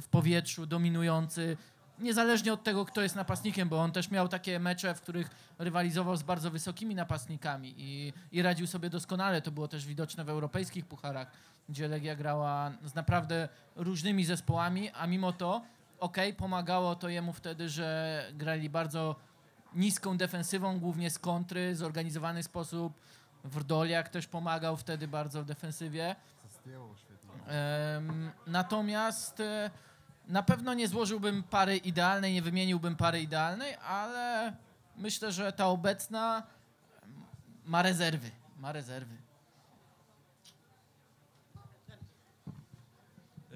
[0.00, 1.56] w powietrzu, dominujący.
[1.98, 6.16] Niezależnie od tego, kto jest napastnikiem, bo on też miał takie mecze, w których rywalizował
[6.16, 9.42] z bardzo wysokimi napastnikami i, i radził sobie doskonale.
[9.42, 11.30] To było też widoczne w europejskich pucharach,
[11.68, 15.62] gdzie Legia grała z naprawdę różnymi zespołami, a mimo to,
[16.00, 19.16] okej, pomagało to jemu wtedy, że grali bardzo
[19.74, 22.92] niską defensywą, głównie z kontry, zorganizowany sposób.
[23.44, 26.16] Wrdoliak też pomagał wtedy bardzo w defensywie.
[28.46, 29.70] Natomiast e,
[30.28, 34.56] na pewno nie złożyłbym pary idealnej, nie wymieniłbym pary idealnej, ale
[34.96, 36.42] myślę, że ta obecna
[37.64, 38.30] ma rezerwy.
[38.58, 39.16] Ma rezerwy.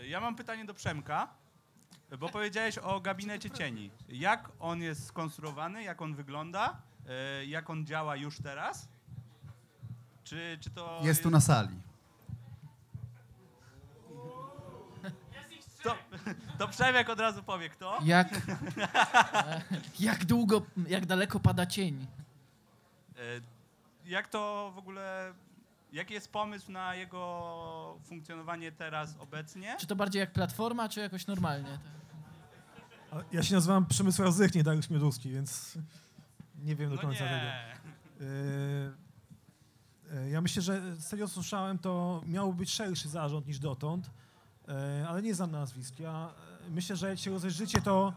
[0.07, 1.29] Ja mam pytanie do Przemka,
[2.18, 3.90] bo powiedziałeś o gabinecie cieni.
[4.09, 8.88] Jak on jest skonstruowany, jak on wygląda, e, jak on działa już teraz?
[10.26, 11.68] Czy, czy to Jest tu na sali.
[15.82, 15.96] To,
[16.58, 17.98] to Przemek od razu powie kto.
[18.04, 18.28] Jak,
[18.78, 19.62] e,
[20.00, 22.06] jak długo, jak daleko pada cień?
[23.16, 23.20] E,
[24.06, 25.34] Jak to w ogóle,
[25.92, 29.76] jaki jest pomysł na jego funkcjonowanie teraz obecnie?
[29.80, 31.78] Czy to bardziej jak platforma, czy jakoś normalnie?
[33.12, 35.78] A Ja się nazywam Przemysław Zych, nie Dariusz Mioduski, więc
[36.62, 37.36] nie wiem do No końca tego.
[37.36, 37.76] nie.
[38.20, 39.06] Yy,
[40.31, 44.11] Ja myślę, że z tego co słyszałem, to miał być szerszy zarząd niż dotąd,
[44.69, 44.75] yy,
[45.09, 45.99] ale nie znam nazwisk.
[46.01, 46.29] Ja
[46.64, 48.12] yy, myślę, że jak się rozejrzycie, to,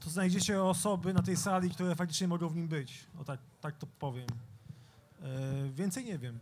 [0.00, 3.04] to znajdziecie osoby na tej sali, które faktycznie mogą w nim być.
[3.20, 4.26] O tak, tak to powiem.
[5.74, 6.38] Więcej nie wiem.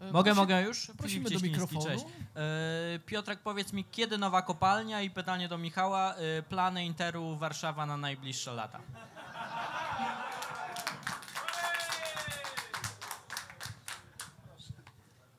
[0.00, 0.90] E, Mogę, prosi- mogę już?
[0.98, 1.84] Prosimy Filip do mikrofonu.
[1.84, 2.04] Cześć.
[2.36, 7.86] E, Piotrek, powiedz mi, kiedy nowa kopalnia i pytanie do Michała, e, plany Interu Warszawa
[7.86, 8.80] na najbliższe lata?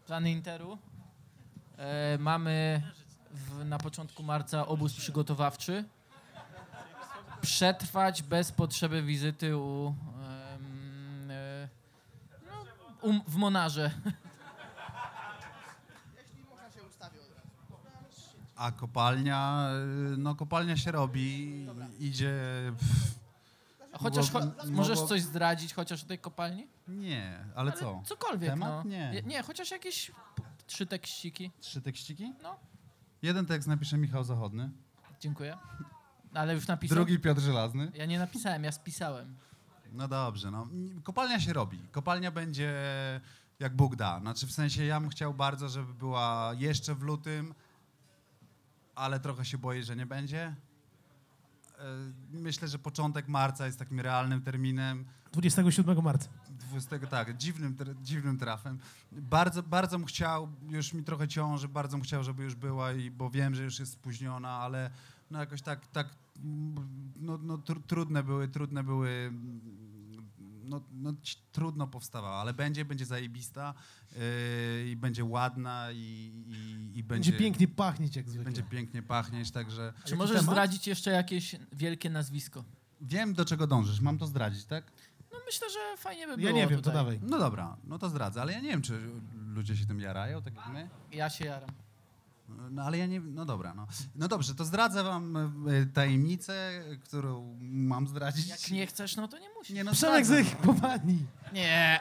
[0.09, 0.77] Plany Interu.
[1.77, 2.81] E, mamy
[3.31, 5.85] w, na początku marca obóz przygotowawczy.
[7.41, 11.67] Przetrwać bez potrzeby wizyty u, em, e,
[13.01, 13.91] no, u w Monarze.
[18.55, 19.67] A kopalnia,
[20.13, 21.65] y, no kopalnia się robi,
[21.99, 22.31] idzie...
[22.77, 23.18] w-
[23.93, 26.67] Chociaż cho możesz coś zdradzić chociaż o tej kopalni?
[26.87, 28.01] Nie, ale co?
[28.05, 28.85] Cokolwiek, Temat?
[28.85, 28.89] no.
[28.91, 29.23] Nie.
[29.25, 30.11] Nie, chociaż jakieś
[30.67, 31.51] trzy tekściki.
[31.61, 32.33] Trzy tekściki?
[32.43, 32.59] No.
[33.21, 34.69] Jeden tekst napisze Michał Zachodny,
[35.19, 35.57] Dziękuję.
[36.33, 36.95] Ale już napisał?
[36.95, 37.91] drugi Piotr Żelazny.
[37.95, 39.35] Ja nie napisałem, ja spisałem.
[39.91, 40.67] No dobrze, no.
[41.03, 41.79] Kopalnia się robi.
[41.91, 42.73] Kopalnia będzie
[43.59, 44.19] jak Bóg da.
[44.19, 47.53] Znaczy w sensie ja bym chciał bardzo, żeby była jeszcze w lutym,
[48.95, 50.55] ale trochę się boję, że nie będzie.
[51.79, 51.83] E,
[52.31, 55.05] Myślę, że początek marca jest takim realnym terminem.
[55.31, 56.29] 27 marca.
[56.49, 58.79] 20, tak, dziwnym, dziwnym trafem.
[59.11, 63.29] Bardzo, bardzo bym chciał, już mi trochę ciąży, bardzo chciał, żeby już była, i, bo
[63.29, 64.91] wiem, że już jest spóźniona, ale
[65.31, 66.07] no jakoś tak, tak
[67.19, 69.31] no, no, tr- trudne były, trudne były,
[70.69, 71.13] no, no
[71.51, 73.73] trudno powstawała, ale będzie, będzie zajebista
[74.11, 75.97] yy, i będzie ładna i,
[76.47, 78.45] i, i Będzie będzie, pięknie pachnieć jak zwykle.
[78.45, 80.51] będzie pięknie pachnieć, także Czy możesz temat?
[80.51, 82.63] zdradzić jeszcze jakieś wielkie nazwisko?
[83.01, 84.01] wiem, do czego dążysz.
[84.01, 84.91] Mam to zdradzić, tak?
[85.31, 86.93] No myślę, że fajnie by było Ja nie wiem, to tutaj.
[86.93, 87.19] dawaj.
[87.23, 88.99] No dobra, no to zdradzę, ale ja nie wiem, czy
[89.47, 90.89] ludzie się tym jarają, tak jak my.
[91.11, 91.69] Ja się jaram.
[92.71, 93.19] No ale ja nie.
[93.19, 93.87] No dobra, no.
[94.15, 96.71] No dobrze, to zdradzę wam e, tajemnicę,
[97.03, 98.47] którą mam zdradzić.
[98.47, 99.75] Jak nie chcesz, no to nie musisz.
[99.75, 100.25] Nie, no Przemek
[100.63, 101.25] popadnij.
[101.53, 101.99] Nie.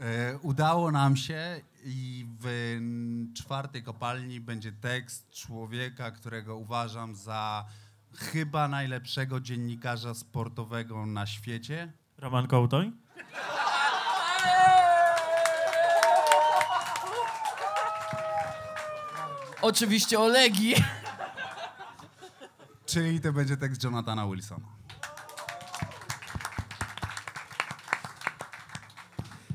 [0.00, 2.78] E, udało nam się i w
[3.34, 7.64] czwartej kopalni będzie tekst człowieka, którego uważam za
[8.14, 11.92] chyba najlepszego dziennikarza sportowego na świecie.
[12.18, 12.92] Roman Kołtoń?
[19.66, 20.74] Oczywiście o Legii.
[22.86, 24.66] Czyli to będzie tekst Jonathana Wilsona.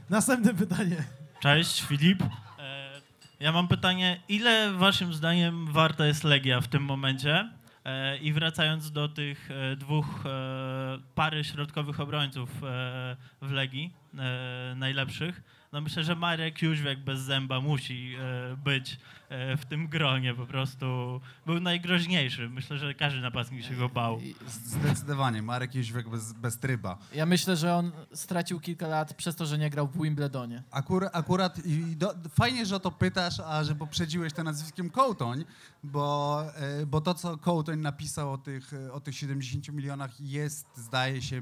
[0.10, 1.04] Następne pytanie.
[1.40, 2.24] Cześć, Filip.
[2.60, 3.02] E,
[3.40, 7.52] Ja mam pytanie, ile waszym zdaniem warta jest Legia w tym momencie?
[7.86, 10.30] E, I wracając do tych e, dwóch e,
[11.16, 12.50] pary środkowych obrońców
[13.42, 13.94] w Legii,
[14.76, 15.42] najlepszych,
[15.72, 20.46] no myślę, że Marek Jóźwiak bez zęba musi e, być e, w tym gronie, po
[20.46, 20.86] prostu
[21.46, 22.50] był najgroźniejszy.
[22.50, 24.22] Myślę, że każdy napastnik się go bał.
[24.48, 26.98] Zdecydowanie, Marek Jóźwiak bez, bez tryba.
[27.14, 30.64] Ja myślę, że on stracił kilka lat przez to, że nie grał w Wimbledonie.
[30.72, 35.46] Akur, akurat i do, fajnie, że o to pytasz, a że poprzedziłeś to nazwiskiem Kołtoń,
[35.84, 41.22] bo, e, bo to, co Kołtoń napisał o tych, o tych 70 milionach jest, zdaje
[41.22, 41.42] się,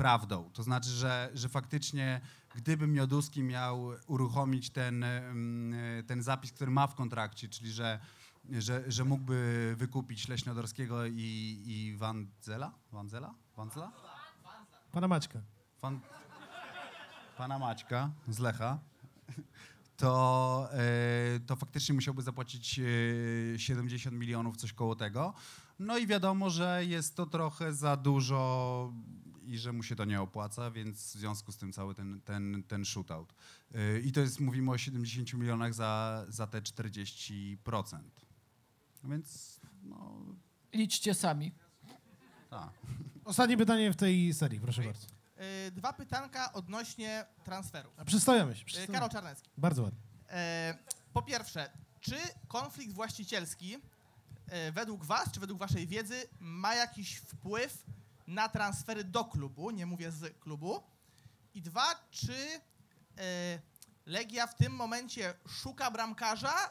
[0.00, 0.50] prawdą.
[0.52, 2.20] To znaczy, że, że faktycznie
[2.54, 5.22] gdyby Mioduski miał uruchomić ten, e,
[6.06, 8.00] ten zapis, który ma w kontrakcie, czyli że,
[8.50, 12.72] że, że mógłby wykupić Leśniodorskiego i, i Wandzela?
[12.92, 13.34] Wandzela?
[13.56, 13.92] Wandzela?
[14.92, 15.40] Pana Maćka.
[15.80, 16.00] Pan,
[17.36, 18.78] pana Maćka z Lecha,
[19.96, 22.80] to, e, to faktycznie musiałby zapłacić
[23.54, 25.34] e, 70 milionów, coś koło tego.
[25.78, 28.92] No i wiadomo, że jest to trochę za dużo
[29.50, 32.62] i że mu się to nie opłaca, więc w związku z tym cały ten, ten,
[32.68, 33.34] ten shootout.
[33.74, 37.56] E, I to jest, mówimy o 70 milionach za, za te 40%.
[39.04, 40.24] Więc, no,
[40.72, 41.52] Liczcie sami.
[42.50, 42.70] tak.
[43.24, 45.06] Ostatnie pytanie w tej serii, proszę bardzo.
[45.66, 47.92] Y, Dwa pytanka odnośnie transferów.
[47.96, 48.62] A przystojemy się.
[48.62, 48.94] Y, Przystojemy.
[48.94, 49.50] Karol Czarnecki.
[49.58, 50.00] Bardzo ładnie.
[51.12, 52.16] Po pierwsze, czy
[52.48, 53.76] konflikt właścicielski
[54.72, 57.84] według Was, czy według Waszej wiedzy ma jakiś wpływ
[58.30, 60.82] na transfery do klubu, nie mówię z klubu?
[61.54, 62.34] I dwa, czy
[63.18, 63.60] e,
[64.06, 66.68] Legia w tym momencie szuka bramkarza e,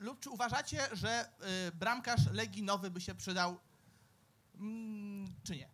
[0.00, 3.58] lub czy uważacie, że e, bramkarz Legii nowy by się przydał,
[4.60, 5.68] mm, czy nie?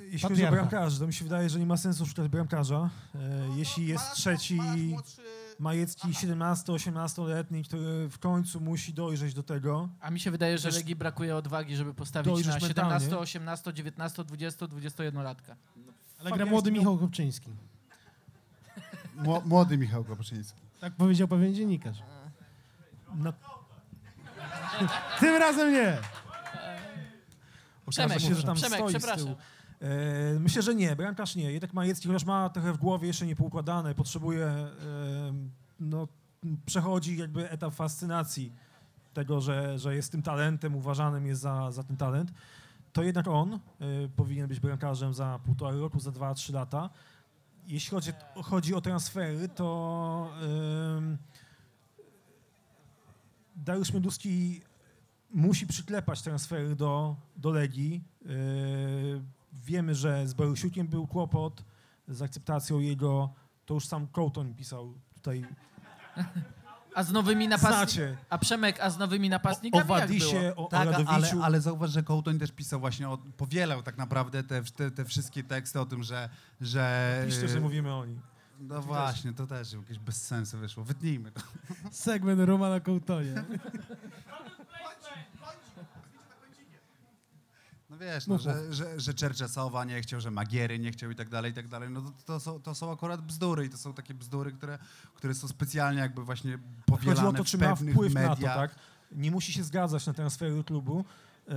[0.00, 2.90] Jeśli chodzi o bramkarzy, to mi się wydaje, że nie ma sensu szukać bramkarza.
[3.14, 5.22] No, jeśli jest Malasz- trzeci Malasz młodszy-
[5.60, 6.26] Majecki Aha.
[6.26, 9.88] 17-18-letni, który w końcu musi dojrzeć do tego.
[10.00, 13.00] A mi się wydaje, że Legii brakuje odwagi, żeby postawić na mentalnie.
[13.00, 15.56] 17, 18, 19, 20, 21 latka.
[16.18, 17.50] Ale gra młody Michał Kopczyński.
[19.16, 20.60] Mło- Młody Michał Kopczyński.
[20.80, 21.98] Tak powiedział pewien dziennikarz.
[23.14, 23.32] Na,
[25.20, 25.98] Tym razem nie.
[27.90, 29.34] Przemek, się, że tam Przemek, stoi z przepraszam.
[29.80, 30.96] E, myślę, że nie.
[30.96, 31.52] Bramkarz nie.
[31.52, 34.70] Jednak Majecki, chociaż ma trochę w głowie jeszcze niepoukładane, potrzebuje, e,
[35.80, 36.08] no,
[36.66, 38.52] przechodzi jakby etap fascynacji
[39.14, 42.32] tego, że, że jest tym talentem, uważanym jest za, za ten talent,
[42.92, 43.58] to jednak on e,
[44.16, 46.90] powinien być bramkarzem za półtora roku, za dwa, trzy lata.
[47.66, 48.12] Jeśli chodzi,
[48.42, 50.30] chodzi o transfery, to
[53.56, 54.60] Dariusz Mioduski
[55.30, 58.04] musi przyklepać transfery do, do Legii.
[59.52, 61.64] Wiemy, że z Borusiukiem był kłopot
[62.08, 63.34] z akceptacją jego.
[63.66, 65.44] To już sam Kołton pisał tutaj.
[66.94, 68.16] A z nowymi napastnikami...
[68.30, 69.98] A Przemek, a z nowymi O napastnikami jak było?
[69.98, 71.42] Wadisie, o, o Tak, ale, Radowiciu.
[71.42, 75.44] ale zauważ, że Kołtoń też pisał właśnie, o, powielał tak naprawdę te, te, te wszystkie
[75.44, 76.28] teksty o tym, że...
[76.60, 78.20] że Piszcie, że mówimy o nim.
[78.60, 80.84] No właśnie, to też jakieś bez sensu wyszło.
[80.84, 81.40] Wytnijmy to.
[81.90, 83.44] Segment Romana Kołtonie.
[88.00, 91.28] Wiesz, no, Mów, że, że, że Czerczesowa nie chciał, że Magiery nie chciał i tak
[91.28, 91.90] dalej, i tak dalej.
[91.90, 94.78] No to, to, są, to są akurat bzdury i to są takie bzdury, które,
[95.14, 98.40] które są specjalnie jakby właśnie powielane Chodzi o to, czy ma wpływ mediach.
[98.40, 98.74] na to, tak?
[99.12, 101.04] Nie musi się zgadzać na transfery do klubu.
[101.48, 101.54] Yy,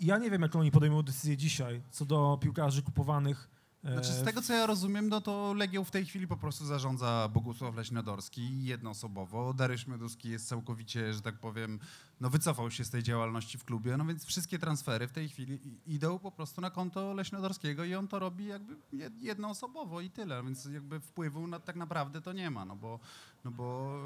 [0.00, 3.48] Ja nie wiem, jaką oni podejmą decyzję dzisiaj co do piłkarzy kupowanych.
[3.84, 6.64] E, Znaczy, z tego co ja rozumiem, no to Legią w tej chwili po prostu
[6.66, 9.54] zarządza Bogusław Leśnodorski jednoosobowo.
[9.54, 11.78] Dariusz Mioduski jest całkowicie, że tak powiem,
[12.20, 15.58] no wycofał się z tej działalności w klubie, no więc wszystkie transfery w tej chwili
[15.86, 20.42] idą po prostu na konto Leśnodorskiego i on to robi jakby jed- jednoosobowo i tyle,
[20.42, 23.00] więc jakby wpływu na, tak naprawdę to nie ma, no bo,
[23.44, 23.98] no bo,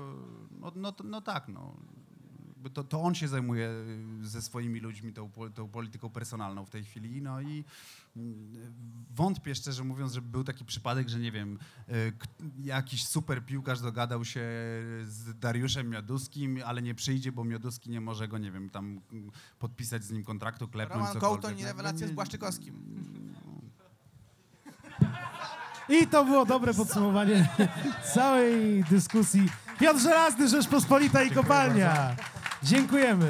[0.60, 1.76] no, no, no tak, no.
[2.64, 3.70] Jakby To, to on się zajmuje
[4.22, 7.64] ze swoimi ludźmi tą, tą polityką personalną w tej chwili, no i
[8.16, 8.52] mm,
[9.14, 12.12] wątpię szczerze mówiąc, że był taki przypadek, że nie wiem, y,
[12.62, 14.40] jakiś super piłkarz dogadał się
[15.04, 19.30] z Dariuszem Mioduskim, ale nie przyjdzie, bo Mioduski nie może go, nie wiem, tam mm,
[19.58, 21.40] podpisać z nim kontraktu, klepnąć Roman cokolwiek.
[21.42, 22.74] Kołtoń i No, rewelacje nie- z Błaszczykowskim.
[25.88, 27.48] I to było dobre podsumowanie
[28.14, 29.48] całej dyskusji.
[29.78, 32.16] Piotr Żelazny, Rzeczpospolita i Kopalnia.
[32.64, 33.26] Dziękujemy.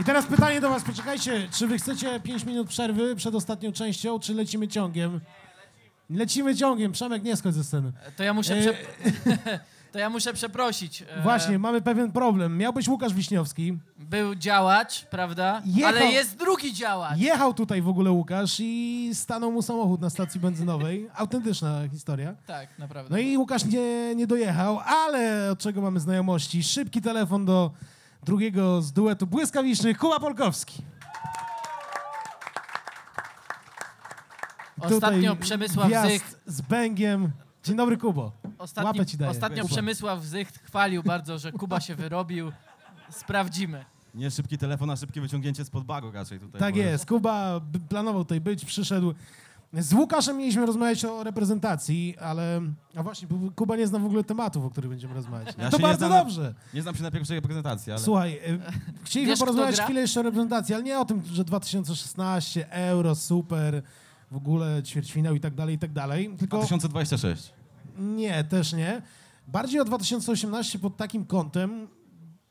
[0.00, 4.18] I teraz pytanie do was, poczekajcie, czy wy chcecie 5 minut przerwy przed ostatnią częścią,
[4.18, 5.20] czy lecimy ciągiem?
[6.10, 7.92] Lecimy ciągiem, Przemek, nie schodź ze sceny.
[8.16, 8.74] To ja muszę, E, prze...
[9.92, 11.02] to ja muszę przeprosić.
[11.02, 12.56] E, Właśnie, mamy pewien problem.
[12.58, 13.78] Miał być Łukasz Wiśniowski.
[13.98, 15.62] Był działacz, prawda?
[15.66, 17.18] Jechał- Ale jest drugi działacz.
[17.18, 21.08] Jechał tutaj w ogóle Łukasz i stanął mu samochód na stacji benzynowej.
[21.14, 22.34] Autentyczna historia.
[22.46, 23.10] Tak, naprawdę.
[23.10, 26.62] No i Łukasz nie, nie dojechał, ale od czego mamy znajomości?
[26.62, 27.70] Szybki telefon do
[28.28, 30.82] drugiego z duetu błyskawicznych, Kuba Polkowski.
[34.80, 37.30] Ostatnio Tutaj Przemysław Zych, z Bęgiem.
[37.64, 38.32] Dzień dobry, Kubo.
[38.58, 39.30] ostatni, Łapę ci daję.
[39.30, 39.72] ostatnio Kuba.
[39.74, 42.52] Przemysław Zych chwalił bardzo, że Kuba się wyrobił.
[43.10, 43.84] Sprawdzimy.
[44.14, 46.60] Nie szybki telefon, a szybkie wyciągnięcie spod bagu raczej tutaj.
[46.60, 49.14] Tak jest, Kuba planował tutaj być, przyszedł.
[49.72, 52.60] Z Łukaszem mieliśmy rozmawiać o reprezentacji, ale...
[52.96, 55.54] A właśnie, bo Kuba nie zna w ogóle tematów, o których będziemy rozmawiać.
[55.58, 56.54] Ja to się nie bardzo znam dobrze.
[56.74, 58.00] Nie znam się na pierwszej reprezentacji, ale...
[58.00, 58.60] Słuchaj, y,
[59.04, 63.82] chcieliśmy Wiesz, porozmawiać chwilę jeszcze o reprezentacji, ale nie o tym, że 2016, euro, super,
[64.30, 66.34] w ogóle ćwierćfinał i tak dalej, i tak dalej.
[66.38, 67.52] Tylko 2026.
[67.98, 69.02] nie, też nie.
[69.48, 71.88] Bardziej o 2018 pod takim kątem,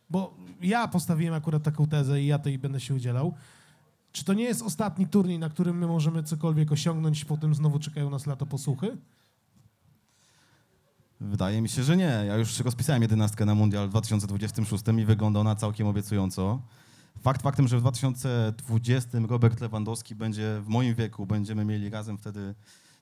[0.09, 3.33] bo ja postawiłem akurat taką tezę i ja tej będę się udzielał.
[4.17, 8.09] Czy to nie jest ostatni turniej, na którym my możemy cokolwiek osiągnąć, potem znowu czekają
[8.09, 8.97] nas lato posłuchy?
[11.21, 12.23] Wydaje mi się, że nie.
[12.27, 16.61] Ja już rozpisałem jedenastkę na Mundial w 2026 i wygląda ona całkiem obiecująco.
[17.21, 22.55] Fakt faktem, że w 2020 Robert Lewandowski będzie w moim wieku, będziemy mieli razem wtedy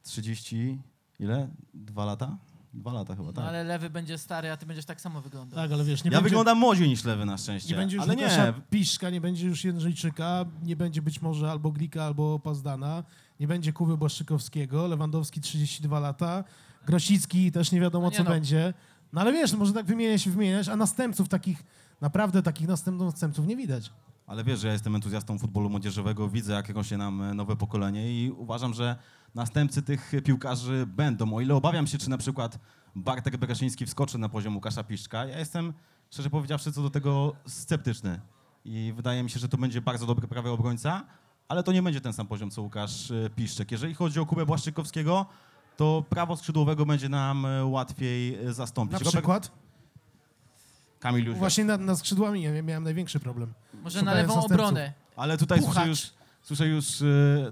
[0.03, 0.79] 30,
[1.19, 1.49] ile?
[1.73, 2.37] Dwa lata?
[2.75, 3.45] Dwa lata chyba, No tak.
[3.45, 5.55] ale lewy będzie stary, a ty będziesz tak samo wyglądał.
[5.59, 7.69] Tak, ale wiesz, nie ja będzie, wyglądam młodziej niż lewy na szczęście.
[7.69, 11.51] nie będzie już ale Łukasza nie, Piszka, nie będzie już Jędrzejczyka, nie będzie być może
[11.51, 13.03] albo Glika, albo Pazdana,
[13.39, 16.43] nie będzie Kuby Błaszczykowskiego, Lewandowski 32 lata,
[16.85, 18.29] Grosicki też nie wiadomo No nie co no.
[18.29, 18.73] będzie.
[19.13, 21.63] No ale wiesz, no może tak wymieniać, wymieniać, a następców takich,
[22.01, 23.91] naprawdę takich następców nie widać.
[24.27, 28.25] Ale wiesz, że ja jestem entuzjastą futbolu młodzieżowego, widzę jak rośnie nam e, nowe pokolenie
[28.25, 28.95] i uważam, że
[29.35, 31.33] następcy tych piłkarzy będą.
[31.33, 32.59] O ile obawiam się, czy na przykład
[32.95, 35.73] Bartek Bereszyński wskoczy na poziom Łukasza Piszczka, ja jestem,
[36.11, 38.21] szczerze powiedziawszy, co do tego sceptyczny.
[38.65, 41.05] I wydaje mi się, że to będzie bardzo dobry prawy obrońca,
[41.47, 43.71] ale to nie będzie ten sam poziom, co Łukasz e, Piszczek.
[43.71, 45.25] Jeżeli chodzi o Kubę Błaszczykowskiego,
[45.77, 48.93] to prawo skrzydłowego będzie nam e, łatwiej e, zastąpić.
[48.93, 49.51] Na Robert- przykład
[50.99, 51.39] Kamil Jóźwiak.
[51.39, 53.53] właśnie nad, nad skrzydłami ja miałem największy problem.
[53.83, 54.51] Może na lewą następców.
[54.67, 54.93] obronę.
[55.15, 55.73] Ale tutaj Puchacz.
[55.75, 56.13] słyszę już,
[56.45, 57.05] słyszę już e,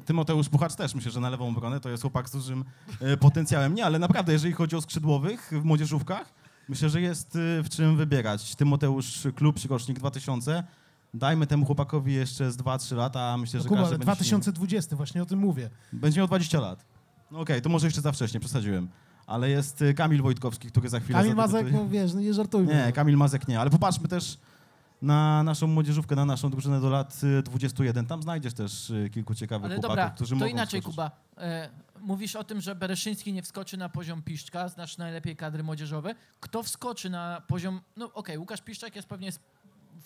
[0.06, 2.66] Tymoteusz Puchacz też myślę, że na lewą obronę to jest chłopak z dużym
[3.02, 3.76] e, potencjałem.
[3.76, 6.34] Nie, ale naprawdę, jeżeli chodzi o skrzydłowych w młodzieżówkach,
[6.70, 8.56] myślę, że jest e, w czym wybierać.
[8.56, 10.64] Tymoteusz Klub, rocznik 2000.
[11.14, 14.24] Dajmy temu chłopakowi jeszcze z 2-3 lata, a myślę, No że Kuba, każdy ale będzie,
[14.24, 15.70] się nim- 2020, właśnie o tym mówię.
[15.94, 16.86] będzie miał 20 lat.
[17.32, 18.88] No okej, to może jeszcze za wcześnie, przesadziłem.
[19.28, 21.20] Ale jest Kamil Wojtkowski, który za chwilę...
[21.20, 22.74] Kamil Mazek, no wiesz, no nie żartujmy.
[22.86, 24.38] Nie, Kamil Mazek nie, ale popatrzmy też
[25.04, 28.06] na naszą młodzieżówkę, na naszą drużynę do lat y, 21.
[28.06, 30.96] Tam znajdziesz też y, kilku ciekawych Ale chłopaków, dobra, którzy to mogą inaczej, wskoczyć.
[30.96, 31.12] Kuba.
[31.38, 31.70] E,
[32.02, 36.16] mówisz o tym, że Bereszyński nie wskoczy na poziom Piszczka, znasz najlepiej kadry młodzieżowe.
[36.40, 37.82] Kto wskoczy na poziom...
[37.98, 39.32] No okej, Łukasz Piszczak jest pewnie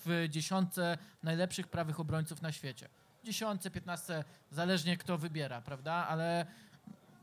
[0.06, 2.90] w dziesiątce najlepszych prawych obrońców na świecie.
[3.24, 5.94] Dziesiątce, piętnastce, zależnie kto wybiera, prawda?
[5.94, 6.46] Ale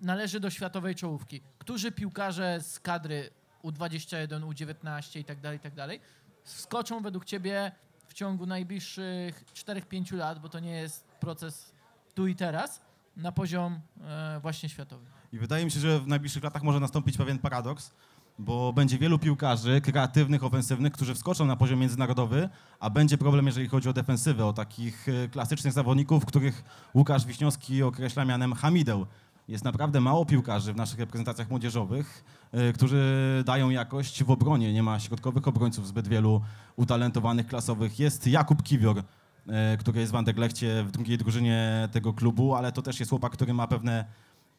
[0.01, 1.41] należy do światowej czołówki.
[1.59, 3.31] Którzy piłkarze z kadry
[3.64, 6.01] U21, U19 i tak dalej, i tak dalej,
[6.45, 7.72] wskoczą według ciebie
[8.09, 11.72] w ciągu najbliższych 4-5 lat, bo to nie jest proces
[12.14, 12.80] tu i teraz,
[13.16, 15.07] na poziom e, właśnie światowy.
[15.32, 17.95] I wydaje mi się, że w najbliższych latach może nastąpić pewien paradoks,
[18.38, 22.49] bo będzie wielu piłkarzy kreatywnych, ofensywnych, którzy wskoczą na poziom międzynarodowy,
[22.80, 26.64] a będzie problem, jeżeli chodzi o defensywę, o takich e, klasycznych zawodników, których
[26.95, 29.07] Łukasz Wiśniowski określa mianem hamideł.
[29.49, 33.03] Jest naprawdę mało piłkarzy w naszych reprezentacjach młodzieżowych, e, którzy
[33.47, 34.72] dają jakość w obronie.
[34.72, 36.40] Nie ma środkowych obrońców zbyt wielu
[36.76, 37.99] utalentowanych, klasowych.
[37.99, 39.03] Jest Jakub Kiwior,
[39.49, 43.32] e, który jest w Anderlechcie w drugiej drużynie tego klubu, ale to też jest chłopak,
[43.32, 44.05] który ma pewne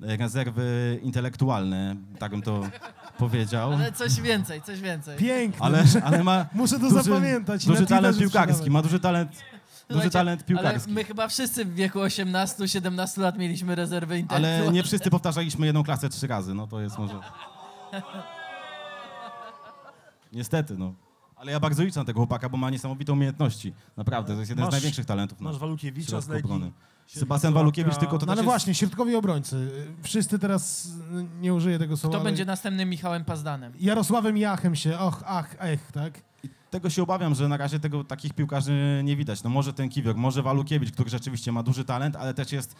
[0.04, 2.62] e, rezerwy intelektualne, tak bym to
[3.18, 3.74] powiedział.
[3.74, 5.18] Ale coś więcej, coś więcej.
[5.18, 5.66] Piękne.
[5.66, 7.66] Ale, muszę, ale ma muszę to duży, zapamiętać.
[7.66, 9.32] duży talent piłkarski, ma duży talent,
[9.90, 10.92] duży talent Ale piłkarski.
[10.92, 14.64] my chyba wszyscy w wieku 18-17 lat mieliśmy rezerwy intelektualne.
[14.64, 17.20] Ale nie wszyscy powtarzaliśmy jedną klasę trzy razy, no to jest może...
[20.34, 20.94] Niestety, no.
[21.36, 23.74] Ale ja bardzo liczę na tego chłopaka, bo ma niesamowite umiejętności.
[23.98, 26.44] Naprawdę, to jest jeden Masz- z największych talentów Masz na Walukiewicza z Legii.
[26.46, 26.72] obrony.
[27.08, 27.54] Sebastian.
[27.54, 28.46] Walukiewicz tylko to No ale jest...
[28.46, 29.72] właśnie, środkowi obrońcy.
[30.04, 30.92] Wszyscy teraz, y,
[31.42, 33.74] nie użyję tego słowa, Kto ale będzie następnym Michałem Pazdanem?
[33.80, 36.14] Jarosławem Jachem się, och, ach, ech, tak?
[36.76, 39.44] Tego się obawiam, że na razie tego, takich piłkarzy nie widać.
[39.44, 42.76] No może ten Kiwior, może Walukiewicz, który rzeczywiście ma duży talent, ale też jest,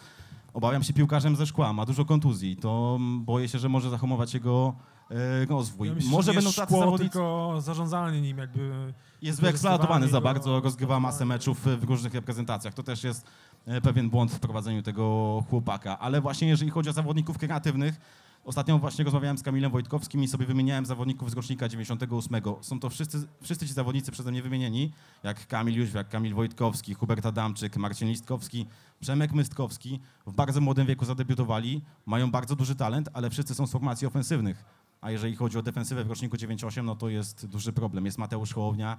[0.54, 2.56] obawiam się, piłkarzem ze szkła, ma dużo kontuzji.
[2.56, 4.74] To mm, boję się, że może zahamować jego
[5.10, 5.88] e, rozwój.
[5.88, 7.10] Ja myślę, może będą tacy szkło, zawodnicy...
[7.10, 8.92] tylko zarządzanie nim jakby...
[9.22, 12.74] Jest wyeksploatowany za bardzo, rozgrywa masę meczów w różnych reprezentacjach.
[12.74, 13.26] To też jest
[13.66, 15.98] e, pewien błąd w prowadzeniu tego chłopaka.
[15.98, 18.00] Ale właśnie jeżeli chodzi o zawodników kreatywnych,
[18.46, 22.42] ostatnio właśnie rozmawiałem z Kamilem Wojtkowskim i sobie wymieniałem zawodników z rocznika 98.
[22.60, 24.92] Są to wszyscy, wszyscy ci zawodnicy przeze mnie wymienieni,
[25.22, 28.66] jak Kamil Jóźwiak, Kamil Wojtkowski, Hubert Adamczyk, Marcin Listkowski,
[29.00, 30.00] Przemek Mystkowski.
[30.26, 34.64] W bardzo młodym wieku zadebiutowali, mają bardzo duży talent, ale wszyscy są z formacji ofensywnych.
[35.00, 38.04] A jeżeli chodzi o defensywę w roczniku 98, no to jest duży problem.
[38.04, 38.96] Jest Mateusz Hołownia,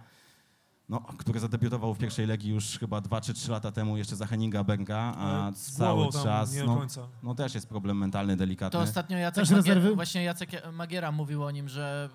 [0.90, 4.26] no, który zadebiutował w pierwszej legii już chyba 2 czy 3 lata temu jeszcze za
[4.26, 7.08] Henninga Benga, a cały czas nie do no, końca.
[7.24, 8.80] no też jest problem mentalny, delikatny.
[8.80, 9.96] To ostatnio Jacek Też Magier, rezerwy?
[9.96, 12.10] właśnie Jacek Magiera mówił o nim, że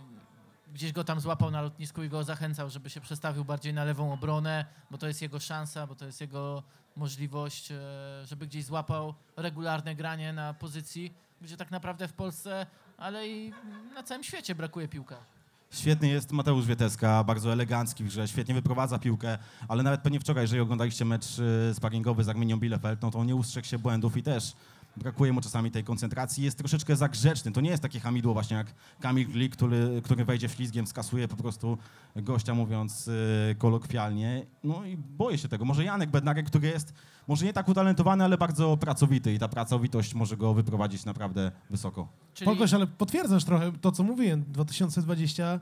[0.74, 4.12] gdzieś go tam złapał na lotnisku i go zachęcał, żeby się przestawił bardziej na lewą
[4.12, 6.62] obronę, bo to jest jego szansa, bo to jest jego
[6.96, 7.76] możliwość, e,
[8.24, 12.66] żeby gdzieś złapał regularne granie na pozycji, gdzie tak naprawdę w Polsce,
[12.98, 13.52] ale i
[13.94, 15.41] na całym świecie brakuje piłkarzy.
[15.72, 20.60] Świetny jest Mateusz Wieteska, bardzo elegancki w świetnie wyprowadza piłkę, ale nawet pewnie wczoraj, jeżeli
[20.60, 24.52] oglądaliście mecz y, sparingowy z Arminią Bielefeld, no to nie ustrzegł się błędów i też
[24.96, 27.52] brakuje mu czasami tej koncentracji, jest troszeczkę za grzeczny.
[27.52, 28.66] To nie jest takie hamidło właśnie jak
[29.00, 31.78] Kamil Glik, który, który wejdzie ślizgiem, skasuje po prostu
[32.16, 34.46] gościa, mówiąc y, kolokwialnie.
[34.64, 35.64] No i boję się tego.
[35.64, 36.94] Może Janek Bednarek, który jest
[37.28, 42.08] może nie tak utalentowany, ale bardzo pracowity i ta pracowitość może go wyprowadzić naprawdę wysoko.
[42.34, 44.44] Czyli Polkoś, ale potwierdzasz trochę to, co mówiłem.
[44.48, 45.60] 2020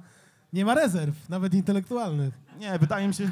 [0.52, 2.40] nie ma rezerw, nawet intelektualnych.
[2.58, 3.30] Nie, wydaje mi się...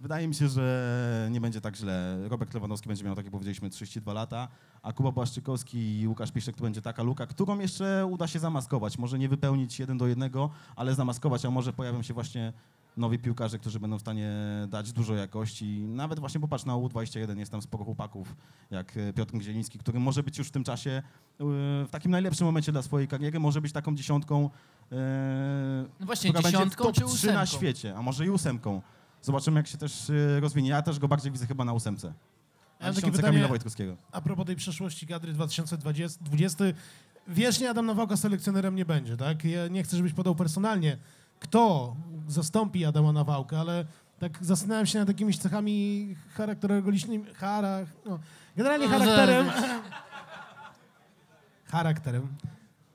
[0.00, 2.18] Wydaje mi się, że nie będzie tak źle.
[2.28, 4.48] Robert Lewandowski będzie miał, tak jak powiedzieliśmy, 32 lata,
[4.82, 8.98] a Kuba Błaszczykowski i Łukasz Piszczek to będzie taka luka, którą jeszcze uda się zamaskować.
[8.98, 12.52] Może nie wypełnić jeden do jednego, ale zamaskować, a może pojawią się właśnie
[12.96, 14.32] nowi piłkarze, którzy będą w stanie
[14.68, 15.84] dać dużo jakości.
[15.88, 18.36] Nawet właśnie popatrz na U21, jest tam sporo chłopaków,
[18.70, 21.02] jak Piotr Zieliński, który może być już w tym czasie e,
[21.84, 24.50] w takim najlepszym momencie dla swojej kariery, może być taką dziesiątką,
[24.92, 24.96] e,
[26.00, 28.82] No właśnie, która będzie w dziesiątką top czy 3 na świecie, a może i ósemką.
[29.26, 30.70] Zobaczymy, jak się też e, rozwinie.
[30.70, 32.12] Ja też go bardziej widzę chyba na ósemce.
[32.80, 33.96] Ja takie pytanie- Kamila Wojtkowskiego.
[34.12, 36.64] A propos tej przeszłości kadry 2020,
[37.28, 39.44] wiecznie Adam Nawałka selekcjonerem nie będzie, tak?
[39.44, 40.96] Ja nie chcę, żebyś podał personalnie,
[41.40, 41.94] kto
[42.28, 43.84] zastąpi Adama Nawałkę, ale
[44.18, 48.18] tak zastanawiam się nad jakimiś cechami charakterologicznymi, chara, no,
[48.56, 49.64] generalnie No, charakterem, zaraz.
[51.72, 52.28] charakterem.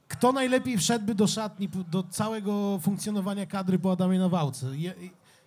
[0.07, 4.77] Kto najlepiej wszedłby do szatni, do całego funkcjonowania kadry po Adamie Nawałce?
[4.77, 4.93] Je-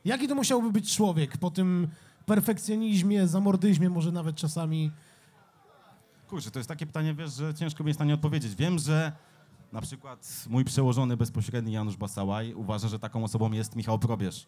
[0.04, 1.88] Jaki to musiałby być człowiek po tym
[2.26, 4.90] perfekcjonizmie, zamordyzmie, może nawet czasami
[6.28, 8.54] Kurczę, to jest takie pytanie, wiesz, że ciężko mi jest na nie odpowiedzieć.
[8.54, 9.12] Wiem, że
[9.72, 14.46] na przykład mój przełożony bezpośredni Janusz Basałaj uważa, że taką osobą jest Michał Probierz.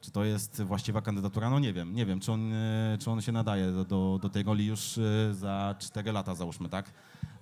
[0.00, 1.50] Czy to jest właściwa kandydatura?
[1.50, 1.94] No nie wiem.
[1.94, 4.98] Nie wiem, czy on, e, czy on się nadaje do, do, do tej roli już
[4.98, 6.90] e, za 4 lata, załóżmy, tak?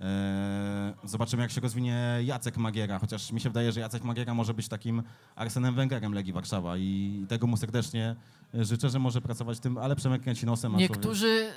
[0.01, 4.55] E, Zobaczymy, jak się rozwinie Jacek Magiera, chociaż mi się wydaje, że Jacek Magiera może
[4.55, 5.03] być takim
[5.37, 8.17] Arsenem Węgerem Legii Warszawa i tego mu serdecznie
[8.55, 10.75] życzę, że może pracować tym, ale Przemek kręci nosem.
[10.75, 11.51] a człowiek- Niektórzy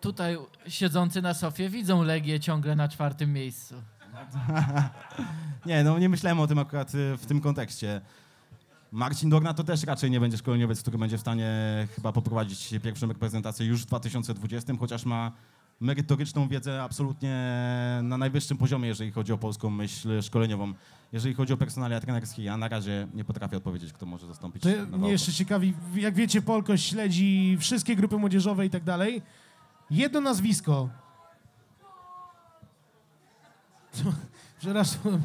[0.00, 0.36] tutaj
[0.68, 3.74] siedzący na sofie widzą Legię ciągle na czwartym miejscu.
[5.66, 8.00] nie, no nie myślałem o tym akurat w tym kontekście.
[8.92, 11.48] Marcin Dorna to też raczej nie będzie szkoleniowiec, który będzie w stanie
[11.96, 15.32] chyba poprowadzić pierwszą reprezentację już w 2020, chociaż ma
[15.80, 17.36] merytoryczną wiedzę absolutnie
[18.02, 20.72] na najwyższym poziomie, jeżeli chodzi o polską myśl szkoleniową.
[21.12, 24.62] Jeżeli chodzi o personalia trenerskie, ja na razie nie potrafię odpowiedzieć, kto może zastąpić.
[24.62, 29.22] To mnie jeszcze ciekawi, jak wiecie, Polkoś śledzi wszystkie grupy młodzieżowe i tak dalej.
[29.90, 30.88] Jedno nazwisko.
[34.60, 35.22] Przepraszam,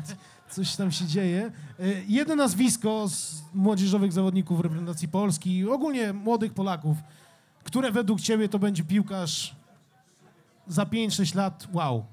[0.54, 1.52] coś tam się dzieje.
[1.80, 6.98] E, Jedno nazwisko z młodzieżowych zawodników reprezentacji Polski, ogólnie młodych Polaków,
[7.64, 9.56] które według ciebie to będzie piłkarz
[10.68, 12.06] za 5-6 lat, wow.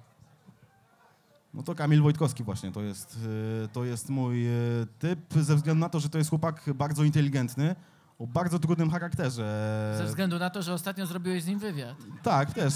[1.54, 3.18] No to Kamil Wojtkowski właśnie, to jest,
[3.64, 7.04] y, to jest mój y, typ, ze względu na to, że to jest chłopak bardzo
[7.04, 7.74] inteligentny,
[8.18, 9.94] o bardzo trudnym charakterze.
[9.98, 11.96] Ze względu na to, że ostatnio zrobiłeś z nim wywiad.
[12.22, 12.72] Tak, też.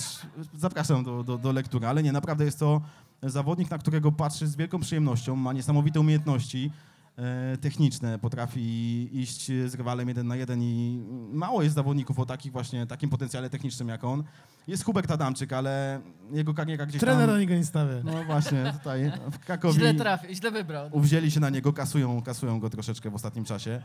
[0.55, 2.81] Zapraszam do, do, do lektury, ale nie, naprawdę jest to
[3.27, 6.71] zawodnik, na którego patrzy z wielką przyjemnością, ma niesamowite umiejętności
[7.17, 11.03] e, techniczne, potrafi iść z rywalem jeden na jeden i
[11.33, 14.25] mało jest zawodników o takich właśnie, takim potencjale technicznym jak on.
[14.67, 16.01] Jest Hubert Adamczyk, ale
[16.33, 17.41] jego kariera gdzieś Trener na tam...
[17.41, 17.95] niego nie stawia.
[18.05, 20.89] No właśnie, tutaj w Krakowie Źle trafi, źle wybrał.
[20.93, 23.83] uwzięli się na niego, kasują, kasują go troszeczkę w ostatnim czasie.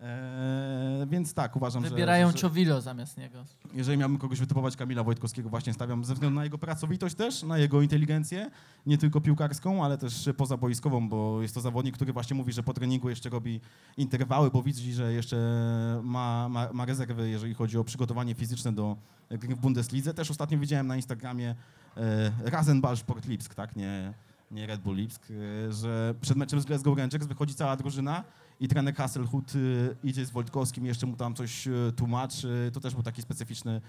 [0.00, 1.90] E, więc tak, uważam, że...
[1.90, 3.44] Wybierają że, Czowilo zamiast niego.
[3.74, 7.58] jeżeli miałbym kogoś wytypować, Kamila Wojtkowskiego właśnie stawiam ze względu na jego pracowitość też, na
[7.58, 8.50] jego inteligencję,
[8.86, 12.74] nie tylko piłkarską, ale też pozaboiskową, bo jest to zawodnik, który właśnie mówi, że po
[12.74, 13.60] treningu jeszcze robi
[13.96, 15.36] interwały, bo widzi, że jeszcze
[16.02, 18.96] ma, ma, ma rezerwy, jeżeli chodzi o przygotowanie fizyczne do
[19.30, 20.14] gry w Bundeslidze.
[20.14, 21.54] Też ostatnio widziałem na Instagramie
[21.96, 24.12] e, Rasenball Sport Lipsk, tak, nie,
[24.50, 28.24] nie Red Bull Lipsk, e, że przed meczem z Glasgow wychodzi cała drużyna
[28.60, 32.70] i trener Hasselhut y, idzie z Wojtkowskim, jeszcze mu tam coś y, tłumaczy.
[32.72, 33.80] To też był taki specyficzny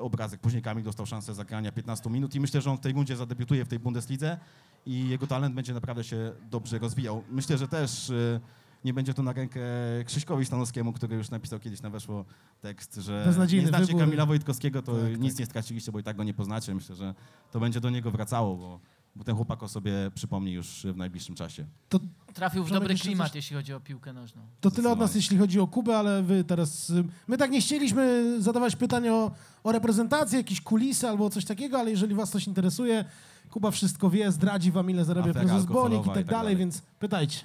[0.00, 0.40] obrazek.
[0.40, 3.64] Później Kamil dostał szansę zagrania 15 minut i myślę, że on w tej rundzie zadebiutuje
[3.64, 4.38] w tej Bundeslidze
[4.86, 7.22] i jego talent będzie naprawdę się dobrze rozwijał.
[7.30, 8.12] Myślę, że też
[8.84, 9.60] nie będzie to na rękę
[10.06, 12.24] Krzyśkowi Stanowskiemu, który już napisał kiedyś na weszło
[12.60, 14.00] tekst, że Beznadziejny nie znacie wybór.
[14.00, 15.40] Kamila Wojtkowskiego, to Tak, nic tak.
[15.40, 16.74] nie straciliście, bo i tak go nie poznacie.
[16.74, 17.14] Myślę, że
[17.50, 18.80] to będzie do niego wracało, bo,
[19.16, 21.66] bo ten chłopak o sobie przypomni już w najbliższym czasie.
[22.34, 23.36] Trafił w dobry jeszcze klimat, coś?
[23.36, 24.42] jeśli chodzi o piłkę nożną.
[24.60, 26.90] To tyle od nas, jeśli chodzi o Kubę, ale wy teraz...
[26.90, 29.30] y, My tak nie chcieliśmy zadawać pytań o,
[29.64, 33.04] o reprezentację, jakieś kulisy albo coś takiego, ale jeżeli was coś interesuje,
[33.50, 36.26] Kuba wszystko wie, zdradzi wam, ile zarabia Afera prezes Bonik i alkoholowa tak i tak
[36.26, 36.56] dalej, dalej.
[36.56, 37.38] więc pytajcie.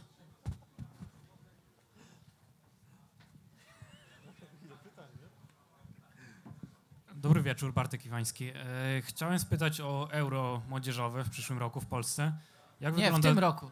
[7.26, 8.50] Dobry wieczór, Bartek Iwański.
[8.50, 12.34] E, chciałem spytać o euro młodzieżowe w przyszłym roku w Polsce.
[12.80, 13.30] Jak Nie, w wygląda...
[13.30, 13.72] tym roku.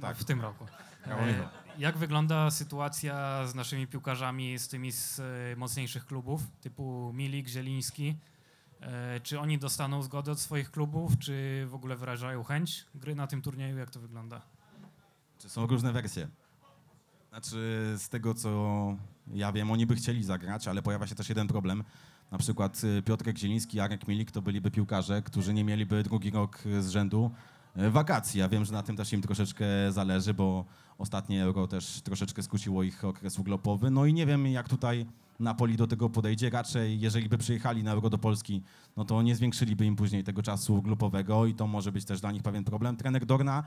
[0.00, 0.66] Tak, w tym roku.
[1.06, 7.48] E, jak wygląda sytuacja z naszymi piłkarzami, z tymi z e, mocniejszych klubów, typu Milik,
[7.48, 8.16] Zieliński?
[9.22, 13.42] Czy oni dostaną zgodę od swoich klubów, czy w ogóle wyrażają chęć gry na tym
[13.42, 13.78] turnieju?
[13.78, 14.42] Jak to wygląda?
[15.38, 16.28] Czy są różne wersje?
[17.28, 18.96] Znaczy, z tego co
[19.34, 21.84] ja wiem, oni by chcieli zagrać, ale pojawia się też jeden problem.
[22.30, 26.58] Na przykład y, Piotrek Zieliński, Jarek Milik to byliby piłkarze, którzy nie mieliby drugi rok
[26.80, 27.30] z rzędu
[27.76, 28.40] y, wakacji.
[28.40, 30.64] Ja wiem, że na tym też im troszeczkę zależy, bo
[30.98, 33.90] ostatnie euro też troszeczkę skusiło ich okres urlopowy.
[33.90, 35.06] No i nie wiem, jak tutaj
[35.40, 36.50] Napoli do tego podejdzie.
[36.50, 38.62] Raczej, jeżeli by przyjechali na euro do Polski,
[38.96, 42.32] no to nie zwiększyliby im później tego czasu grupowego i to może być też dla
[42.32, 42.96] nich pewien problem.
[42.96, 43.64] Trener Dorna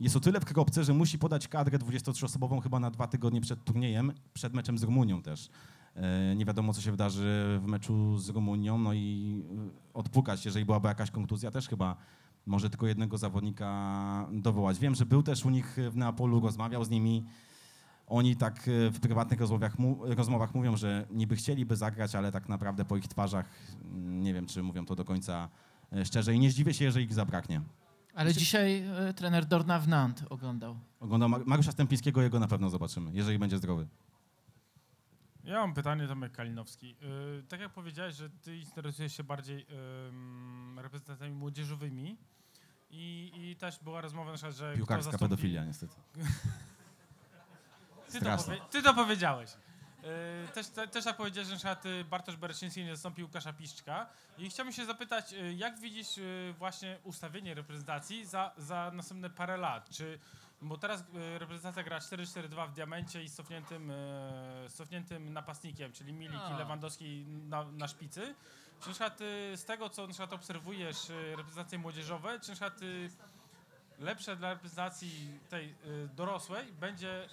[0.00, 3.64] jest o tyle w kropce, że musi podać kadrę 23-osobową chyba na dwa tygodnie przed
[3.64, 5.48] turniejem, przed meczem z Rumunią też.
[5.96, 9.42] E, Nie wiadomo, co się wydarzy w meczu z Rumunią, no i
[9.94, 11.96] e, odpukać, jeżeli byłaby jakaś kontuzja, też chyba
[12.46, 14.78] może tylko jednego zawodnika dowołać.
[14.78, 17.24] Wiem, że był też u nich w Neapolu, rozmawiał z nimi.
[18.06, 22.84] Oni tak e, w prywatnych rozmowach, rozmowach mówią, że niby chcieliby zagrać, ale tak naprawdę
[22.84, 23.48] po ich twarzach
[23.84, 25.48] mm, nie wiem, czy mówią to do końca
[26.04, 27.60] szczerze i nie zdziwię się, jeżeli ich zabraknie.
[28.14, 30.76] Ale dzisiaj e, trener Dorna w Nantes oglądał.
[31.00, 33.86] Oglądam Mar- Mariusza Stępińskiego, jego na pewno zobaczymy, jeżeli będzie zdrowy.
[35.44, 36.96] Ja mam pytanie, Tomek Kalinowski.
[37.00, 39.66] Yy, tak jak powiedziałeś, że ty interesujesz się bardziej
[40.08, 42.16] ym, reprezentacjami młodzieżowymi
[42.90, 45.94] i, i też była rozmowa na przykład, że kto Piłkarska zastąpi- pedofilia, niestety.
[48.12, 49.50] Ty to, powie, ty to powiedziałeś.
[50.02, 53.52] Yy, też, te, też tak powiedziałeś, że na przykład y, Bartosz Bereszyński nie zastąpił Łukasza
[53.52, 54.06] Piszczka.
[54.38, 59.56] I chciałbym się zapytać, y, jak widzisz y, właśnie ustawienie reprezentacji za, za następne parę
[59.56, 59.90] lat?
[59.90, 60.18] Czy,
[60.64, 63.94] bo teraz y, reprezentacja gra 4-4-2 w diamencie i z cofniętym, y,
[64.68, 66.58] z cofniętym napastnikiem, czyli Milik i.
[66.58, 68.34] Lewandowski na, na szpicy.
[68.80, 72.80] Czy na przykład y, z tego, co na przykład obserwujesz reprezentacje młodzieżowe, czy na przykład
[73.98, 75.74] lepsze dla reprezentacji tej
[76.14, 77.28] dorosłej będzie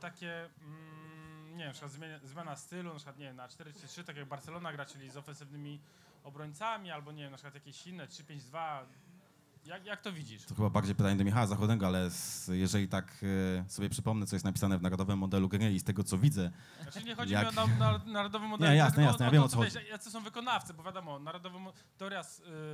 [0.00, 4.28] takie, mm, nie wiem, zmiana, zmiana stylu, na przykład nie wiem, na 4-3, tak jak
[4.28, 5.80] Barcelona gra, czyli z ofensywnymi
[6.24, 8.84] obrońcami, albo nie wiem, na przykład jakieś inne 3-5-2.
[9.66, 10.44] Jak, jak to widzisz?
[10.44, 13.24] To chyba bardziej pytanie do Michała Zachodnego, ale z, jeżeli tak
[13.58, 16.50] e, sobie przypomnę, co jest napisane w narodowym modelu gry i z tego, co widzę,
[16.82, 17.52] Znaczy nie chodzi jak...
[17.52, 19.48] mi o na, na, narodowy model, Nie, jasne, jasne, o, ja o wiem, to, o
[19.48, 19.86] co wiesz, chodzi.
[19.88, 21.58] Jacy są wykonawcy, bo wiadomo, narodowy
[21.98, 22.22] teoria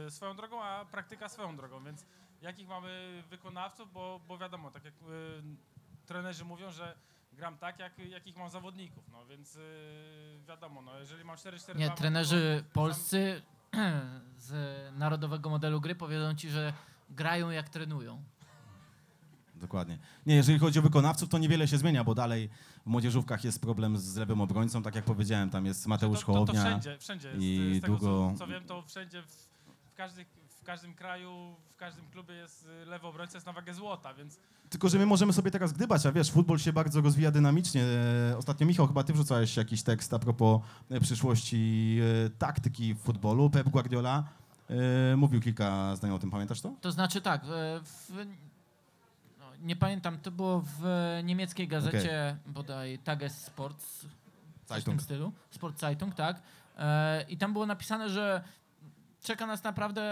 [0.06, 2.06] y, swoją drogą, a praktyka swoją drogą, więc
[2.42, 4.96] jakich mamy wykonawców, bo, bo wiadomo, tak jak y,
[6.06, 6.96] trenerzy mówią, że
[7.32, 9.60] gram tak, jak, jakich mam zawodników, no więc y,
[10.48, 13.42] wiadomo, no jeżeli mam 4-4 Nie, trenerzy polscy
[14.38, 14.52] z
[14.98, 16.72] narodowego modelu gry powiedzą ci, że
[17.10, 18.22] grają jak trenują.
[19.54, 19.98] Dokładnie.
[20.26, 22.50] Nie, jeżeli chodzi o wykonawców, to niewiele się zmienia, bo dalej
[22.86, 26.26] w młodzieżówkach jest problem z lewym obrońcą, tak jak powiedziałem, tam jest Mateusz to, to,
[26.26, 28.32] to Hołownia wszędzie, wszędzie jest, i z tego długo...
[28.32, 30.24] co, co wiem, to wszędzie w, w, każdy,
[30.60, 34.38] w każdym kraju, w każdym klubie jest y, lewy obrońca jest na wagę złota, więc
[34.70, 37.84] Tylko, że my możemy sobie teraz gdybać, a wiesz, futbol się bardzo rozwija dynamicznie.
[38.32, 42.98] E, Ostatnio, Michał, chyba ty wrzucałeś jakiś tekst a propos e, przyszłości e, taktyki w
[42.98, 43.50] futbolu.
[43.50, 44.24] Pep Guardiola
[45.16, 46.72] mówił kilka zdań o tym, pamiętasz to?
[46.80, 47.42] To znaczy tak,
[47.84, 48.26] w,
[49.38, 50.84] no, nie pamiętam, to było w
[51.24, 54.06] niemieckiej gazecie bodaj Tages Sports,
[54.66, 56.42] coś w tym stylu, Sport Zeitung, tak.
[57.28, 58.44] I tam było napisane, że
[59.22, 60.02] czeka nas naprawdę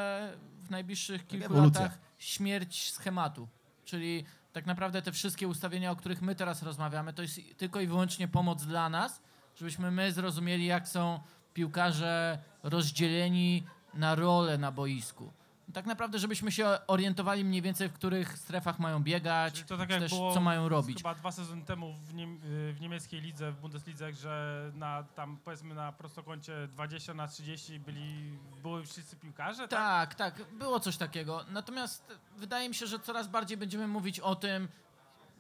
[0.63, 1.83] w najbliższych kilku ewolucja.
[1.83, 3.49] latach śmierć schematu,
[3.85, 7.87] czyli tak naprawdę te wszystkie ustawienia, o których my teraz rozmawiamy, to jest tylko i
[7.87, 9.21] wyłącznie pomoc dla nas,
[9.57, 11.21] żebyśmy my zrozumieli, jak są
[11.55, 15.33] piłkarze rozdzieleni na role na boisku.
[15.73, 19.91] Tak naprawdę, żebyśmy się orientowali mniej więcej, w których strefach mają biegać, Czyli to tak
[19.91, 20.99] jak też było co mają robić.
[20.99, 25.39] chyba dwa sezony temu w, niem, y, w niemieckiej lidze, w Bundeslidze, że na tam
[25.45, 30.15] powiedzmy na prostokącie 20 na 30 byli, były wszyscy piłkarze, tak?
[30.15, 31.45] Tak, tak, było coś takiego.
[31.51, 34.69] Natomiast wydaje mi się, że coraz bardziej będziemy mówić o tym,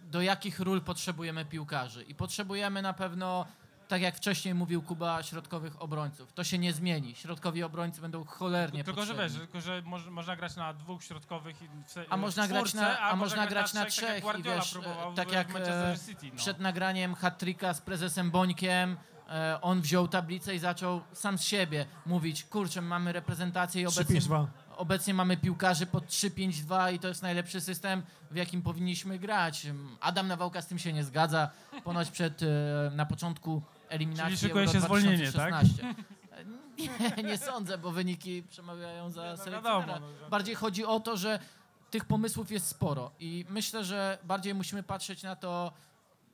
[0.02, 2.02] do jakich ról potrzebujemy piłkarzy.
[2.02, 3.46] I potrzebujemy na pewno,
[3.88, 6.32] tak jak wcześniej mówił Kuba, środkowych obrońców.
[6.32, 7.14] To się nie zmieni.
[7.14, 9.38] Środkowi obrońcy będą cholernie Tylko, że potrzebni.
[9.38, 12.48] wiesz, tylko, że moż, można grać na dwóch środkowych i w, se- A w można
[12.48, 15.32] grać czwórce, na, a można można grać na tak jak trzech i wiesz, próbował tak
[15.32, 16.36] jak e, City, no.
[16.36, 18.96] przed nagraniem hat-tricka z prezesem Bońkiem
[19.30, 24.20] e, on wziął tablicę i zaczął sam z siebie mówić, kurczę, mamy reprezentację i obecnie,
[24.20, 24.46] 3-5-2.
[24.76, 29.66] obecnie mamy piłkarzy pod 3-5-2 i to jest najlepszy system, w jakim powinniśmy grać.
[30.00, 31.50] Adam Nawałka z tym się nie zgadza.
[31.84, 32.46] Ponoć przed, e,
[32.96, 35.50] na początku eliminacji Czyli szykuje się zwolnienie, tak?
[35.50, 35.94] 2016.
[37.16, 40.00] Nie, nie sądzę, bo wyniki przemawiają za no selekcjonera.
[40.00, 41.38] no, Bardziej chodzi o to, że
[41.90, 45.72] tych pomysłów jest sporo i myślę, że bardziej musimy patrzeć na to,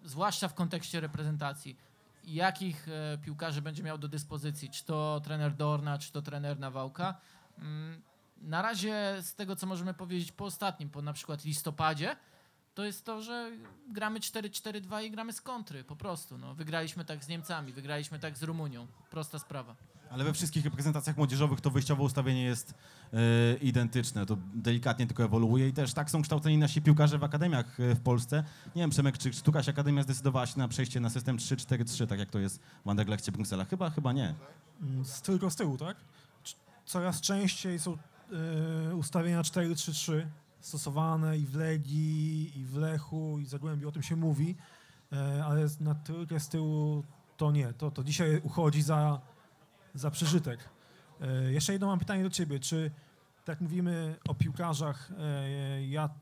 [0.04, 1.76] zwłaszcza w kontekście reprezentacji,
[2.24, 7.14] jakich e, piłkarzy będzie miał do dyspozycji, czy to trener Dorna, czy to trener Nawałka.
[7.58, 8.02] Mm,
[8.42, 12.16] Na razie z tego, co możemy powiedzieć po ostatnim, po na przykład listopadzie,
[12.74, 13.50] to jest to, że
[13.88, 16.38] gramy 4-4-2 i gramy z kontry, po prostu.
[16.38, 16.54] No.
[16.54, 18.86] Wygraliśmy tak z Niemcami, wygraliśmy tak z Rumunią.
[19.10, 19.76] Prosta sprawa.
[20.10, 22.74] Ale we wszystkich reprezentacjach młodzieżowych to wyjściowe ustawienie jest
[23.12, 23.16] e,
[23.56, 24.26] identyczne.
[24.26, 28.00] To delikatnie tylko ewoluuje i też tak są kształceni nasi piłkarze w akademiach e, w
[28.00, 28.44] Polsce.
[28.76, 32.30] Nie wiem, Przemek, czy któraś akademia zdecydowała się na przejście na system 3-4-3, tak jak
[32.30, 33.64] to jest w Anderlechcie Bruksela?
[33.64, 34.34] Chyba, chyba nie.
[34.82, 35.96] Mm, Z tylko z tyłu, tak?
[36.86, 37.98] Coraz częściej są
[38.90, 40.26] e, ustawienia 4-3-3
[40.64, 44.56] stosowane i w Legii, i w Lechu, i w Zagłębiu, o tym się mówi,
[45.12, 47.04] e, ale na trójkę z tyłu
[47.36, 47.72] to nie.
[47.72, 49.20] To, to dzisiaj uchodzi za,
[49.94, 50.68] za przeżytek.
[51.20, 52.60] E, jeszcze jedno mam pytanie do ciebie.
[52.60, 52.90] Czy
[53.44, 56.12] tak mówimy o piłkarzach, e, jak,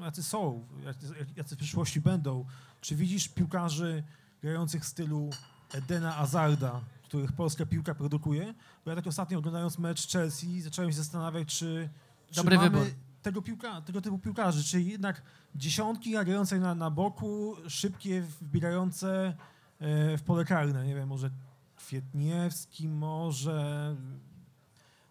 [0.00, 2.44] jacy są, jacy, jacy w przyszłości będą,
[2.80, 4.04] czy widzisz piłkarzy
[4.42, 5.30] grających w stylu
[5.72, 8.54] Edena Azarda, których polska piłka produkuje?
[8.84, 11.88] Bo ja tak ostatnio oglądając mecz Chelsea zacząłem się zastanawiać, czy,
[12.30, 13.09] czy Dobry mamy wybór.
[13.22, 15.22] Tego, piłka, tego typu piłkarzy, czy jednak
[15.54, 19.36] dziesiątki grające na, na boku, szybkie, wbierające
[19.80, 21.30] e, w pole karne, nie wiem, może
[21.76, 23.96] Kwietniewski, może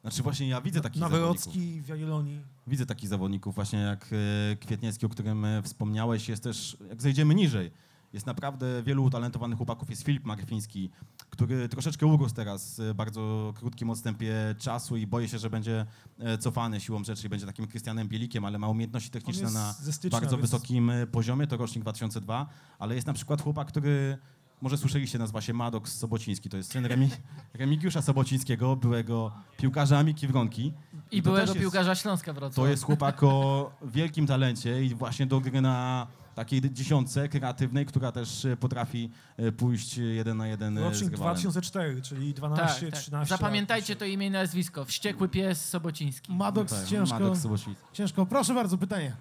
[0.01, 1.45] Znaczy właśnie ja widzę takich zawodników.
[1.45, 2.41] Nawrocki w Jagiellonii.
[2.67, 4.09] Widzę takich zawodników właśnie jak
[4.53, 6.29] e, Kwietniewski, o którym e, wspomniałeś.
[6.29, 7.71] Jest też, jak zejdziemy niżej,
[8.13, 9.89] jest naprawdę wielu utalentowanych chłopaków.
[9.89, 10.89] Jest Filip Marfiński,
[11.29, 15.85] który troszeczkę urósł teraz w bardzo krótkim odstępie czasu i boję się, że będzie
[16.19, 20.09] e, cofany siłą rzeczy i będzie takim Krystianem Bielikiem, ale ma umiejętności techniczne na stycznia,
[20.09, 21.47] bardzo więc- wysokim e, poziomie.
[21.47, 22.49] To rocznik 2002,
[22.79, 24.17] ale jest na przykład chłopak, który
[24.61, 26.49] może słyszeliście, nazywa się Madok Sobociński.
[26.49, 27.09] To jest syn Remi
[27.53, 30.73] Remigiusza Sobocińskiego, byłego piłkarza Amiki Wronki.
[31.11, 32.55] I to byłego piłkarza Śląska Wrocław.
[32.55, 36.07] to jest chłopak o wielkim talencie i właśnie do gry na
[36.39, 41.11] takiej dziesiątce kreatywnej, która też e, potrafi e, pójść jeden na jeden e, z Rocznik
[41.11, 41.35] rywalem.
[41.35, 42.99] 2004, czyli 12, tak, tak.
[42.99, 44.85] 13 Zapamiętajcie to imię i nazwisko.
[44.85, 46.33] Wściekły pies Sobociński.
[46.33, 47.83] Madox Tak, ciężko, Madok Sobociński.
[47.93, 48.25] ciężko.
[48.25, 49.15] Proszę bardzo, pytanie.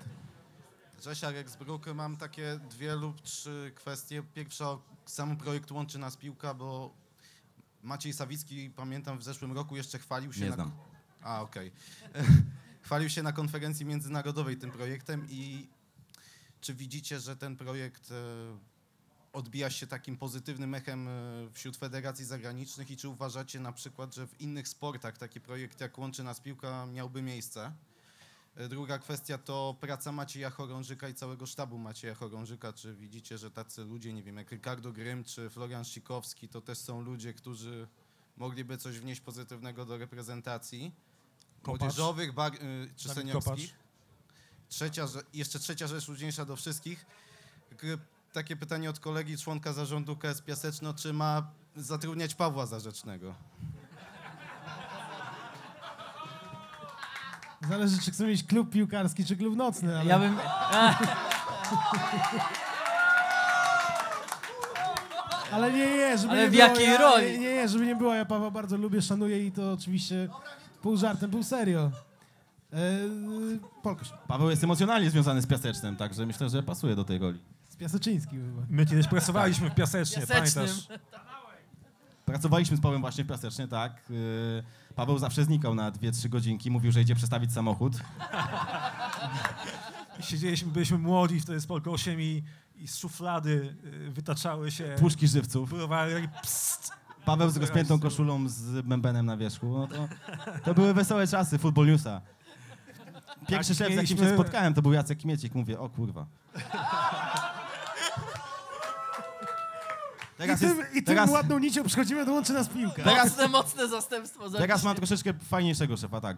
[1.00, 1.94] Cześć, Jarek z Bruky.
[1.94, 4.22] Mam takie dwie lub trzy kwestie.
[4.34, 6.94] Pierwsza, sam projekt Łączy Nas Piłka, bo
[7.82, 10.54] Maciej Sawicki, pamiętam, w zeszłym roku jeszcze chwalił się Nie na...
[10.54, 10.70] znam.
[11.22, 11.72] A, okej.
[12.86, 15.68] chwalił się na konferencji międzynarodowej tym projektem i
[16.60, 18.14] czy widzicie, że ten projekt e,
[19.32, 21.12] odbija się takim pozytywnym echem e,
[21.52, 25.98] wśród federacji zagranicznych i czy uważacie na przykład, że w innych sportach taki projekt jak
[25.98, 27.72] Łączy Nas Piłka miałby miejsce?
[28.56, 32.72] E, Druga kwestia to praca Macieja Chorążyka i całego sztabu Macieja Chorążyka.
[32.72, 36.78] Czy widzicie, że tacy ludzie, nie wiem, jak Ricardo Grym czy Florian Sikowski, to też
[36.78, 37.88] są ludzie, którzy
[38.36, 40.94] mogliby coś wnieść pozytywnego do reprezentacji
[41.62, 41.80] Kopacz.
[41.80, 42.52] młodzieżowych bar,
[42.96, 43.44] czy Dawid seniorskich.
[43.44, 43.87] Kopacz.
[44.68, 47.06] Trzecia, rze- jeszcze trzecia rzecz, trudniejsza do wszystkich.
[48.32, 53.34] Takie pytanie od kolegi, członka zarządu KS Piaseczno, czy ma zatrudniać Pawła Zarzecznego?
[57.68, 60.06] Zależy, czy chcę mieć klub piłkarski, czy klub nocny, ale...
[60.10, 60.36] Ja bym...
[65.52, 67.38] Ale nie, nie, żeby Ale nie w było, jakiej ja, roli?
[67.38, 70.28] Nie, nie, żeby nie było, ja Pawła bardzo lubię, szanuję i to oczywiście
[70.82, 71.90] pół żartem, pół serio.
[72.72, 72.78] E,
[73.82, 77.40] Polkoś, Paweł jest emocjonalnie związany z Piasecznem, także myślę, że pasuje do tej roli.
[77.68, 78.66] z Piaseczyńskim chyba.
[78.70, 80.66] My kiedyś pracowaliśmy w Piasecznie, Piasecznym.
[80.66, 80.88] pamiętasz?
[82.24, 84.02] Pracowaliśmy z Pawłem właśnie w Piasecznie, tak.
[84.10, 84.62] Yy,
[84.94, 87.92] Paweł zawsze znikał na 2-3 godzinki, mówił, że idzie przestawić samochód.
[90.20, 92.42] Siedzieliśmy, byliśmy młodzi wtedy z 8 i,
[92.76, 95.70] i z szuflady y, wytaczały się Puszki żywców.
[95.70, 96.92] browary, psst.
[97.24, 99.78] Paweł z rozpiętą koszulą z bębenem na wierzchu.
[99.78, 100.08] No to,
[100.64, 102.20] to były wesołe czasy Football Newsa.
[103.48, 105.54] Pierwszy szef, z jakim się spotkałem, to był Jacek Kmiecik.
[105.54, 106.26] Mówię, o kurwa.
[110.38, 113.02] I Teraz, tym, jest, i tym teraz, ładną nicią przychodzimy do Łączy Nas Piłka.
[113.04, 114.40] Teraz- Mocne, mocne zastępstwo.
[114.50, 114.86] teraz zapiszcie.
[114.86, 116.36] mam troszeczkę fajniejszego szefa, tak,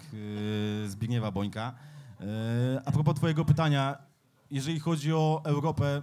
[0.83, 1.73] yy, Zbigniewa Bońka.
[2.21, 2.27] Yy,
[2.85, 3.99] a propos twojego pytania,
[4.51, 6.03] jeżeli chodzi o Europę,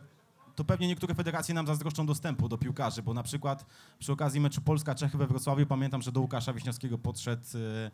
[0.55, 3.65] to pewnie niektóre federacje nam zazdroszczą dostępu do piłkarzy, bo na przykład
[3.99, 7.91] przy okazji meczu Polska-Czechy we Wrocławiu pamiętam, że do Łukasza Wiśniowskiego podszedł e,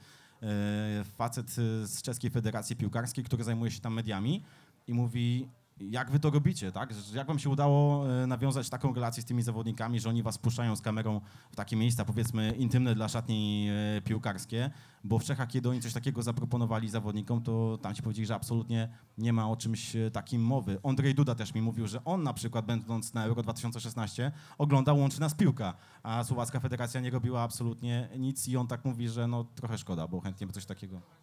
[1.17, 4.43] facet e, z Czeskiej Federacji Piłkarskiej, który zajmuje się tam mediami
[4.87, 5.47] i mówi,
[5.79, 6.93] jak wy to robicie, tak?
[7.13, 10.75] Jak wam się udało e, nawiązać taką relację z tymi zawodnikami, że oni was puszczają
[10.75, 11.21] z kamerą
[11.51, 13.67] w takie miejsca, powiedzmy, intymne dla szatni
[13.97, 14.71] e, piłkarskie,
[15.03, 18.89] bo w Czechach, kiedy oni coś takiego zaproponowali zawodnikom, to tam ci powiedzieli, że absolutnie
[19.17, 20.79] nie ma o czymś e, takim mowy.
[20.83, 25.19] Andrzej Duda też mi mówił, że on na przykład będąc na Euro 2016 oglądał Łączy
[25.19, 29.43] Nas Piłka, a Słowacka Federacja nie robiła absolutnie nic i on tak mówi, że no
[29.43, 31.22] trochę szkoda, bo chętnie by coś takiego.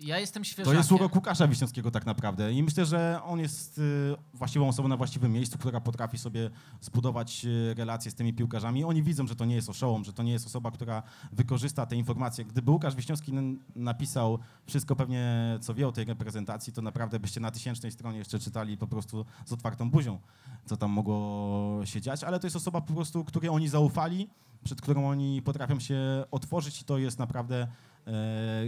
[0.00, 0.78] Ja jestem To świeżakiem.
[0.78, 4.96] jest urok Łukasza Wiśniewskiego tak naprawdę i myślę, że on jest y, właściwą osobą na
[4.96, 8.84] właściwym miejscu, która potrafi sobie zbudować y, relacje z tymi piłkarzami.
[8.84, 11.96] Oni widzą, że to nie jest oszołom, że to nie jest osoba, która wykorzysta te
[11.96, 12.44] informacje.
[12.44, 13.32] Gdyby Łukasz Wiśniewski
[13.76, 18.38] napisał wszystko pewnie, co wie o tej reprezentacji, to naprawdę byście na tysięcznej stronie jeszcze
[18.38, 20.18] czytali po prostu z otwartą buzią,
[20.66, 24.28] co tam mogło się dziać, ale to jest osoba po prostu, której oni zaufali,
[24.64, 27.68] przed którą oni potrafią się otworzyć i to jest naprawdę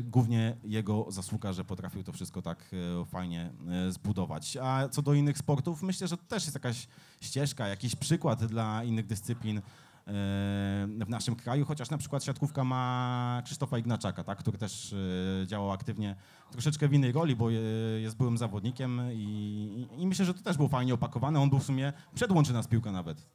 [0.03, 4.57] głównie jego zasługa, że potrafił to wszystko tak e, fajnie e, zbudować.
[4.62, 6.89] A co do innych sportów, myślę, że to też jest jakaś
[7.20, 9.62] ścieżka, jakiś przykład dla innych dyscyplin e,
[10.87, 14.95] w naszym kraju, chociaż na przykład siatkówka ma Krzysztofa Ignaczaka, tak, który też
[15.43, 16.16] e, działał aktywnie
[16.51, 17.55] troszeczkę w innej roli, bo e,
[18.01, 21.41] jest byłym zawodnikiem i, i myślę, że to też było fajnie opakowane.
[21.41, 23.26] On był w sumie przed Łączyna z piłka nawet.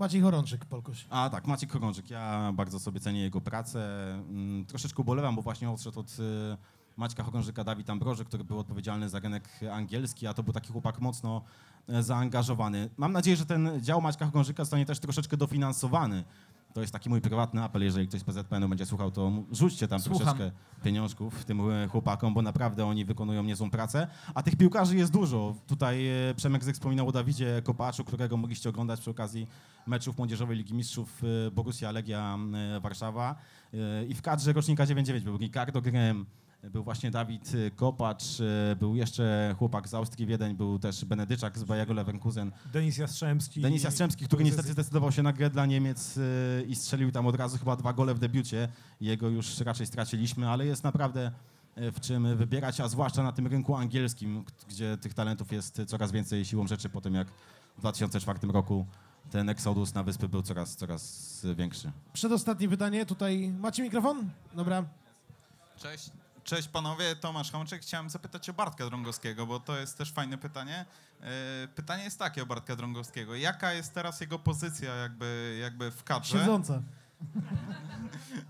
[0.00, 1.06] Maciej Chorączyk, Polkoś.
[1.10, 2.10] A tak, Maciek Chorączyk.
[2.10, 4.12] Ja bardzo sobie cenię jego pracę.
[4.14, 6.56] Mm, Troszeczkę ubolewam, bo właśnie odszedł od y,
[6.96, 11.00] Maćka Chorążyka Dawid Ambroży, który był odpowiedzialny za rynek angielski, a to był taki chłopak
[11.00, 11.42] mocno
[11.88, 12.90] e, zaangażowany.
[12.96, 16.24] Mam nadzieję, że ten dział Maćka Chorążyka zostanie też troszeczkę dofinansowany.
[16.72, 20.00] To jest taki mój prywatny apel, jeżeli ktoś z PZPN-u będzie słuchał, to rzućcie tam
[20.00, 20.18] Słucham.
[20.18, 20.50] troszeczkę
[20.84, 24.06] pieniążków tym e, chłopakom, bo naprawdę oni wykonują niezłą pracę.
[24.34, 25.54] A tych piłkarzy jest dużo.
[25.66, 29.46] Tutaj e, Przemek Zyk wspominał o Dawidzie Kopaczu, którego mogliście oglądać przy okazji
[29.86, 32.38] meczów Młodzieżowej Ligi Mistrzów e, Borussia Legia
[32.80, 33.34] Warszawa.
[34.08, 36.26] I w kadrze rocznika 99 był Ricardo Grem,
[36.62, 41.58] był właśnie Dawid e, Kopacz, e, był jeszcze chłopak z Austrii Wiedeń, był też Benedyczak
[41.58, 42.52] z Bayero Leverkusen.
[42.72, 43.60] Denis Jastrzębski.
[43.60, 47.36] Denis Jastrzębski, który niestety zdecydował się na grę dla Niemiec y, i strzelił tam od
[47.36, 48.68] razu chyba dwa gole w debiucie.
[49.00, 51.32] Jego już raczej straciliśmy, ale jest naprawdę
[51.78, 56.12] y, w czym wybierać, a zwłaszcza na tym rynku angielskim, gdzie tych talentów jest coraz
[56.12, 57.28] więcej siłą rzeczy po tym, jak
[57.76, 58.86] w 2004 roku
[59.30, 61.92] ten eksodus na wyspy był coraz, coraz większy.
[62.12, 64.30] Przedostatnie pytanie, tutaj macie mikrofon?
[64.54, 64.84] Dobra.
[65.76, 66.10] Cześć.
[66.50, 67.82] Cześć panowie, Tomasz Chomczyk.
[67.82, 70.84] Chciałem zapytać o Bartka Drągowskiego, bo to jest też fajne pytanie.
[71.20, 73.34] E, Pytanie jest takie o Bartka Drągowskiego.
[73.34, 76.38] Jaka jest teraz jego pozycja jakby, jakby w kadrze?
[76.38, 76.82] Siedząca.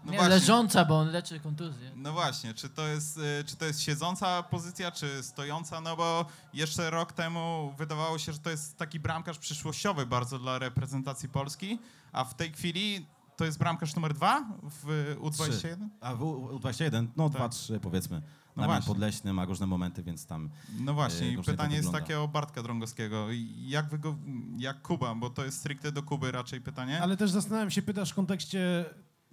[0.04, 0.34] No nie, właśnie.
[0.34, 1.90] leżąca, bo on leczy kontuzję.
[1.96, 5.80] No właśnie, czy to, jest, y, czy to jest siedząca pozycja, czy stojąca?
[5.80, 10.58] No bo jeszcze rok temu wydawało się, że to jest taki bramkarz przyszłościowy bardzo dla
[10.58, 11.78] reprezentacji Polski,
[12.12, 13.06] a w tej chwili
[13.40, 15.50] to jest bramkarz numer dwa w U21?
[15.58, 15.76] Trzy.
[16.00, 18.22] A w U- U21, no dwa, trzy powiedzmy.
[18.56, 18.86] No właśnie.
[18.86, 23.26] Podleśny ma różne momenty, więc tam No właśnie, e, pytanie jest takie o Bartka Drągowskiego.
[23.56, 24.16] Jak wy go,
[24.58, 27.02] jak Kuba, bo to jest stricte do Kuby raczej pytanie.
[27.02, 28.84] Ale też zastanawiam się, pytasz w kontekście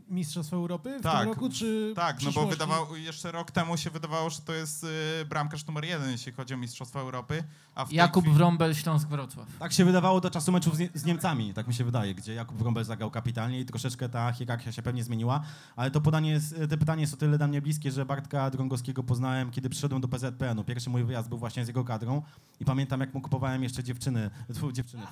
[0.10, 3.90] Mistrzostw Europy w tak, tym roku, czy Tak, no bo wydawało, jeszcze rok temu się
[3.90, 7.44] wydawało, że to jest y, bramkarz numer jeden, jeśli chodzi o Mistrzostwa Europy,
[7.76, 8.38] a w Jakub chwili...
[8.38, 9.48] Wrąbel, Śląsk Wrocław.
[9.60, 12.34] Tak się wydawało do czasu meczów z, Nie- z Niemcami, tak mi się wydaje, gdzie
[12.34, 15.44] Jakub Wrąbel zagrał kapitalnie i troszeczkę ta hierarchia się pewnie zmieniła,
[15.76, 19.04] ale to podanie jest, to pytanie jest o tyle dla mnie bliskie, że Bartka Drągowskiego
[19.04, 20.64] poznałem, kiedy przyszedłem do PZPN-u.
[20.64, 22.22] Pierwszy mój wyjazd był właśnie z jego kadrą
[22.60, 25.04] i pamiętam, jak mu kupowałem jeszcze dziewczyny, tfu, dziewczyny,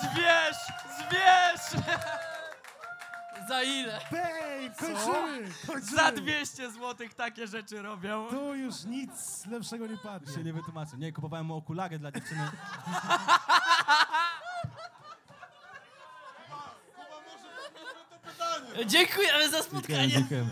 [0.00, 0.56] Zwierz!
[0.98, 1.84] Zwierz!
[3.48, 4.00] Za ile?
[4.12, 5.96] Bej, kończymy, kończymy.
[5.96, 8.26] Za 200 zł takie rzeczy robią.
[8.30, 10.34] Tu już nic lepszego nie padnie.
[10.34, 10.96] się nie wytłumaczę.
[10.96, 12.50] Nie, kupowałem mu okulary dla dziewczyny.
[18.86, 20.08] Dziękujemy za spotkanie.
[20.08, 20.50] Dziękujemy.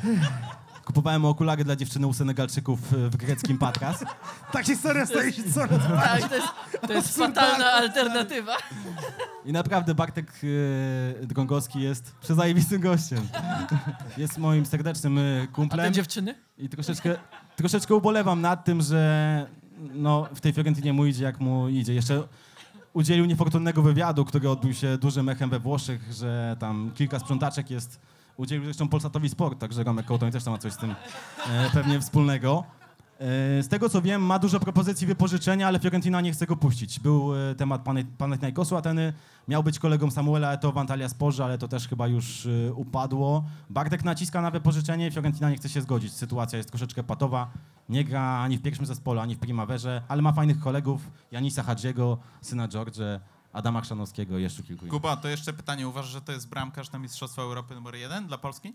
[0.96, 4.04] Kupowałem okulary dla dziewczyny u Senegalczyków w greckim Patras.
[4.52, 6.48] Ta historia staje się coraz Tak, to jest,
[6.86, 8.56] to jest fatalna alternatywa.
[9.44, 10.32] I naprawdę Bartek
[11.22, 13.28] e, Drągowski jest przezajebistym gościem.
[14.16, 15.86] Jest moim serdecznym e, kumplem.
[15.86, 16.34] A te dziewczyny?
[16.58, 17.16] I troszeczkę,
[17.56, 19.46] troszeczkę ubolewam nad tym, że
[19.78, 21.94] no, w tej Fiorentynie mu idzie jak mu idzie.
[21.94, 22.22] Jeszcze
[22.92, 28.00] udzielił niefortunnego wywiadu, który odbył się dużym echem we Włoszech, że tam kilka sprzątaczek jest...
[28.36, 32.00] Udzielił zresztą Polsatowi Sport, także Romek Kołtoń też tam ma coś z tym e, pewnie
[32.00, 32.64] wspólnego.
[33.20, 37.00] E, Z tego co wiem, ma dużo propozycji wypożyczenia, ale Fiorentina nie chce go puścić.
[37.00, 37.82] Był e, temat
[38.18, 39.12] Panathinaikosu Ateny,
[39.48, 43.44] miał być kolegą Samuela Eto'o w Antalya Sporze, ale to też chyba już e, upadło.
[43.70, 46.12] Bartek naciska na wypożyczenie, Fiorentina nie chce się zgodzić.
[46.12, 47.50] Sytuacja jest troszeczkę patowa.
[47.88, 51.10] Nie gra ani w pierwszym zespole, ani w Primaverze, ale ma fajnych kolegów.
[51.32, 52.96] Janisa Hadziego, syna George,
[53.56, 54.92] Adama Chrzanowskiego i jeszcze kilku innych.
[54.92, 55.88] Kuba, to jeszcze pytanie.
[55.88, 58.72] Uważasz, że to jest bramkarz na Mistrzostwa Europy numer jeden dla Polski?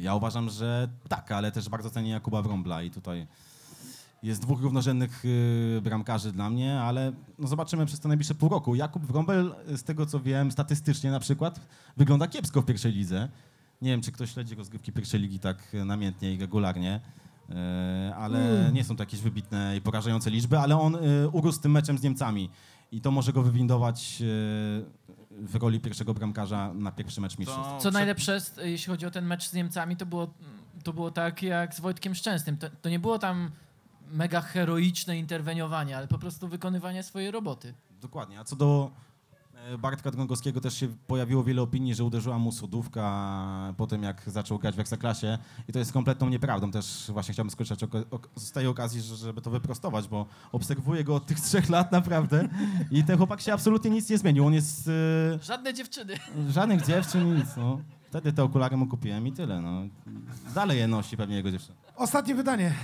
[0.00, 3.26] Ja uważam, że tak, ale też bardzo cenię Jakuba Wrąbla i tutaj
[4.22, 8.74] jest dwóch równorzędnych y, bramkarzy dla mnie, ale no zobaczymy przez te najbliższe pół roku.
[8.74, 11.60] Jakub Wrąbel, z tego co wiem, statystycznie na przykład
[11.96, 13.28] wygląda kiepsko w pierwszej lidze.
[13.82, 17.00] Nie wiem, czy ktoś śledzi rozgrywki pierwszej ligi tak namiętnie i regularnie,
[17.50, 18.74] e, ale Mm.
[18.74, 22.02] nie są to jakieś wybitne i porażające liczby, ale on y, urósł tym meczem z
[22.02, 22.50] Niemcami
[22.92, 24.24] i to może go wywindować e,
[25.30, 27.82] w roli pierwszego bramkarza na pierwszy mecz mistrzostw.
[27.82, 30.34] Co najlepsze, jest, jeśli chodzi o ten mecz z Niemcami, to było,
[30.84, 32.56] to było tak jak z Wojtkiem Szczęsnym.
[32.56, 33.50] To, to nie było tam
[34.10, 37.74] mega heroiczne interweniowanie, ale po prostu wykonywanie swojej roboty.
[38.00, 38.40] Dokładnie.
[38.40, 39.07] A co do e,
[39.78, 44.58] Bartka Drągowskiego też się pojawiło wiele opinii, że uderzyła mu sodówka po tym, jak zaczął
[44.58, 45.38] grać w Ekstraklasie
[45.68, 46.70] i to jest kompletną nieprawdą.
[46.70, 47.90] Też właśnie chciałbym skorzystać
[48.36, 52.48] z tej okazji, że- żeby to wyprostować, bo obserwuję go od tych trzech lat naprawdę
[52.90, 54.46] i ten chłopak się absolutnie nic nie zmienił.
[54.46, 54.88] On jest...
[54.88, 56.14] e, Żadne dziewczyny.
[56.48, 57.80] Żadnych dziewczyn, nic, no.
[58.08, 59.82] Wtedy te okulary mu kupiłem i tyle, no.
[60.54, 61.74] Dalej je nosi pewnie jego dziewczyna.
[61.96, 62.74] Ostatnie pytanie.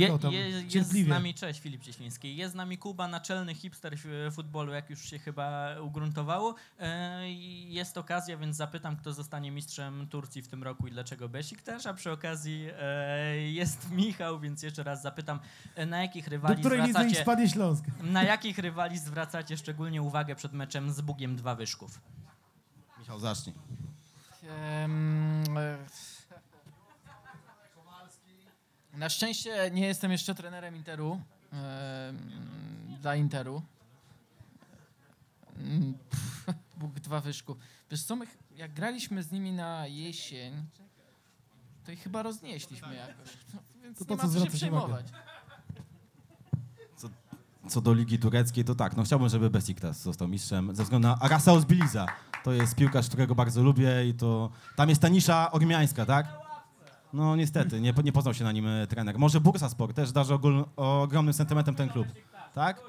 [0.00, 3.54] Je, Czekał tam je, jest z nami, cześć Filip Cieśliński, jest z nami Kuba, naczelny
[3.54, 6.54] hipster w futbolu, jak już się chyba ugruntowało.
[6.80, 7.22] E,
[7.68, 11.86] Jest okazja, więc zapytam, kto zostanie mistrzem Turcji w tym roku i dlaczego Besik też,
[11.86, 15.38] a przy okazji e, jest Michał, więc jeszcze raz zapytam,
[15.74, 17.22] e, na jakich Do rywali której lidze ich zwracacie...
[17.22, 17.84] spadnie Śląsk?
[18.02, 22.00] Na jakich rywali zwracacie szczególnie uwagę przed meczem z Bugiem Dwa Wyszków?
[22.98, 23.54] Michał, zacznij.
[24.48, 24.88] E,
[28.92, 31.20] Na szczęście nie jestem jeszcze trenerem Interu.
[33.00, 33.62] Dla Interu.
[35.58, 37.56] Mm, pff, Bóg dwa wyszku.
[37.90, 38.26] Wiesz co, my
[38.56, 40.66] jak graliśmy z nimi na jesień,
[41.84, 43.36] to ich chyba roznieśliśmy jakoś.
[43.54, 45.06] No, więc To po nie co ma co się przejmować.
[46.96, 47.08] Co,
[47.68, 51.18] co do Ligi Tureckiej, to tak, no chciałbym, żeby Besiktas został mistrzem ze względu na
[51.20, 52.06] Arasaus Biliza.
[52.44, 54.50] To jest piłkarz, którego bardzo lubię i to...
[54.76, 56.41] Tam jest ta nisza ormiańska, tak?
[57.12, 59.18] No niestety, nie, nie poznał się na nim e, trener.
[59.18, 62.06] Może Bursaspor też darzy ogól, ogromnym sentymentem ten klub,
[62.54, 62.80] tak?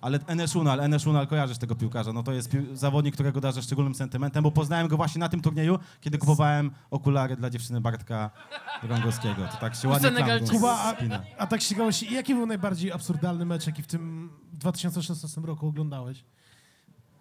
[0.00, 3.62] Ale Enes Unal, Enes Unal, kojarzysz tego piłkarza, no to jest pił- zawodnik, którego darzę
[3.62, 8.30] szczególnym sentymentem, bo poznałem go właśnie na tym turnieju, kiedy kupowałem okulary dla dziewczyny Bartka
[8.82, 9.48] Rągowskiego.
[9.48, 10.94] To tak się ładnie tam Kuba, a,
[11.38, 16.24] a tak ciekawości, jaki był najbardziej absurdalny mecz, jaki w tym 2016 roku oglądałeś?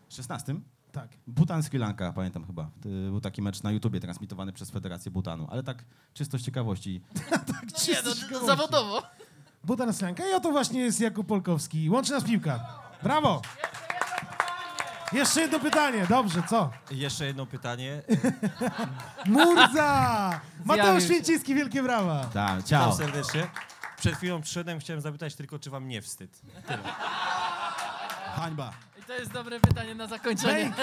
[0.09, 0.55] 16?
[0.93, 1.09] Tak.
[1.27, 2.63] Butan Sri Lanka, pamiętam chyba.
[2.63, 7.01] To był taki mecz na YouTubie transmitowany przez Federację Butanu, ale tak czysto z ciekawości.
[7.29, 8.47] tak Nie, czysto no, z ciekawości.
[8.47, 9.03] zawodowo.
[9.63, 11.89] Butan Slanka i oto właśnie jest Jakub Polkowski.
[11.89, 12.65] Łączy nas piłka.
[13.03, 13.41] Brawo!
[15.13, 16.05] Jeszcze jedno pytanie.
[16.09, 16.69] Dobrze, co?
[16.91, 18.01] Jeszcze jedno pytanie.
[19.25, 20.41] Murza!
[20.65, 21.03] Mateusz.
[21.03, 22.25] Święcicki, wielkie brawa.
[22.33, 22.95] Tak, Witam ciao.
[22.95, 23.47] serdecznie.
[23.97, 26.41] Przed chwilą przyszedłem, chciałem zapytać tylko, czy wam nie wstyd.
[26.67, 26.83] Tyle.
[28.35, 28.73] Hańba.
[29.13, 30.73] To jest dobre pytanie na zakończenie.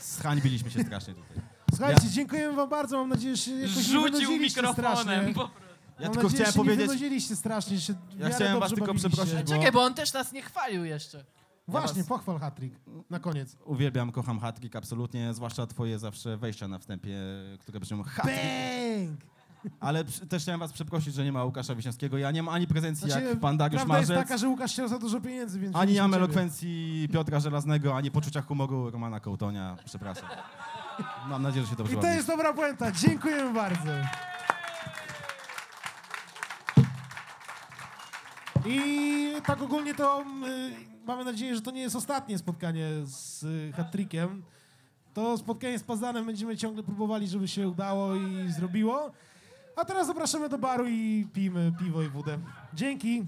[0.00, 1.36] Zhańbiliśmy się strasznie tutaj.
[1.74, 2.96] Słuchajcie, dziękujemy wam bardzo.
[2.98, 4.94] Mam nadzieję, że się jakoś nie Rzucił wynudziliście mikrofonem.
[5.04, 5.34] strasznie.
[5.34, 5.40] Po...
[5.40, 5.48] Ja
[6.06, 8.34] Mam tylko nadzieję, chciałem że się nie powiedzieć, wynudziliście strasznie, że się w ja miarę
[8.34, 9.08] chciałem was dobrze tylko bawiliście.
[9.24, 11.24] przeprosić, bo Czekaj, bo on też nas nie chwalił jeszcze.
[11.68, 12.76] Właśnie, was- pochwal hat-trick.
[13.10, 13.56] Na koniec.
[13.64, 17.18] uwielbiam, kocham hat absolutnie, zwłaszcza twoje zawsze wejścia na wstępie,
[17.60, 19.35] które brzmią hat Bang!
[19.80, 22.18] Ale przy- też chciałem was przeprosić, że nie ma Łukasza Wiśniewskiego.
[22.18, 24.72] Ja nie mam ani prezencji Znaczy, jak pan Dariusz Prawda jest Marzec, taka, że Łukasz
[24.72, 25.76] chciał za dużo pieniędzy, więc...
[25.76, 29.76] ani mam elokwencji Piotra Żelaznego, ani poczucia humoru Romana Kołtonia.
[29.84, 30.28] Przepraszam.
[31.28, 32.92] Mam nadzieję, że się dobrze I to jest dobra puenta.
[32.92, 33.90] Dziękujemy bardzo.
[38.66, 43.72] I tak ogólnie to y, mamy nadzieję, że to nie jest ostatnie spotkanie z y,
[43.76, 44.42] hat-trickiem.
[45.14, 49.10] To spotkanie z Pazanem będziemy ciągle próbowali, żeby się udało i zrobiło.
[49.76, 52.38] A teraz zapraszamy do baru i pijmy piwo i wódę.
[52.74, 53.26] Dzięki.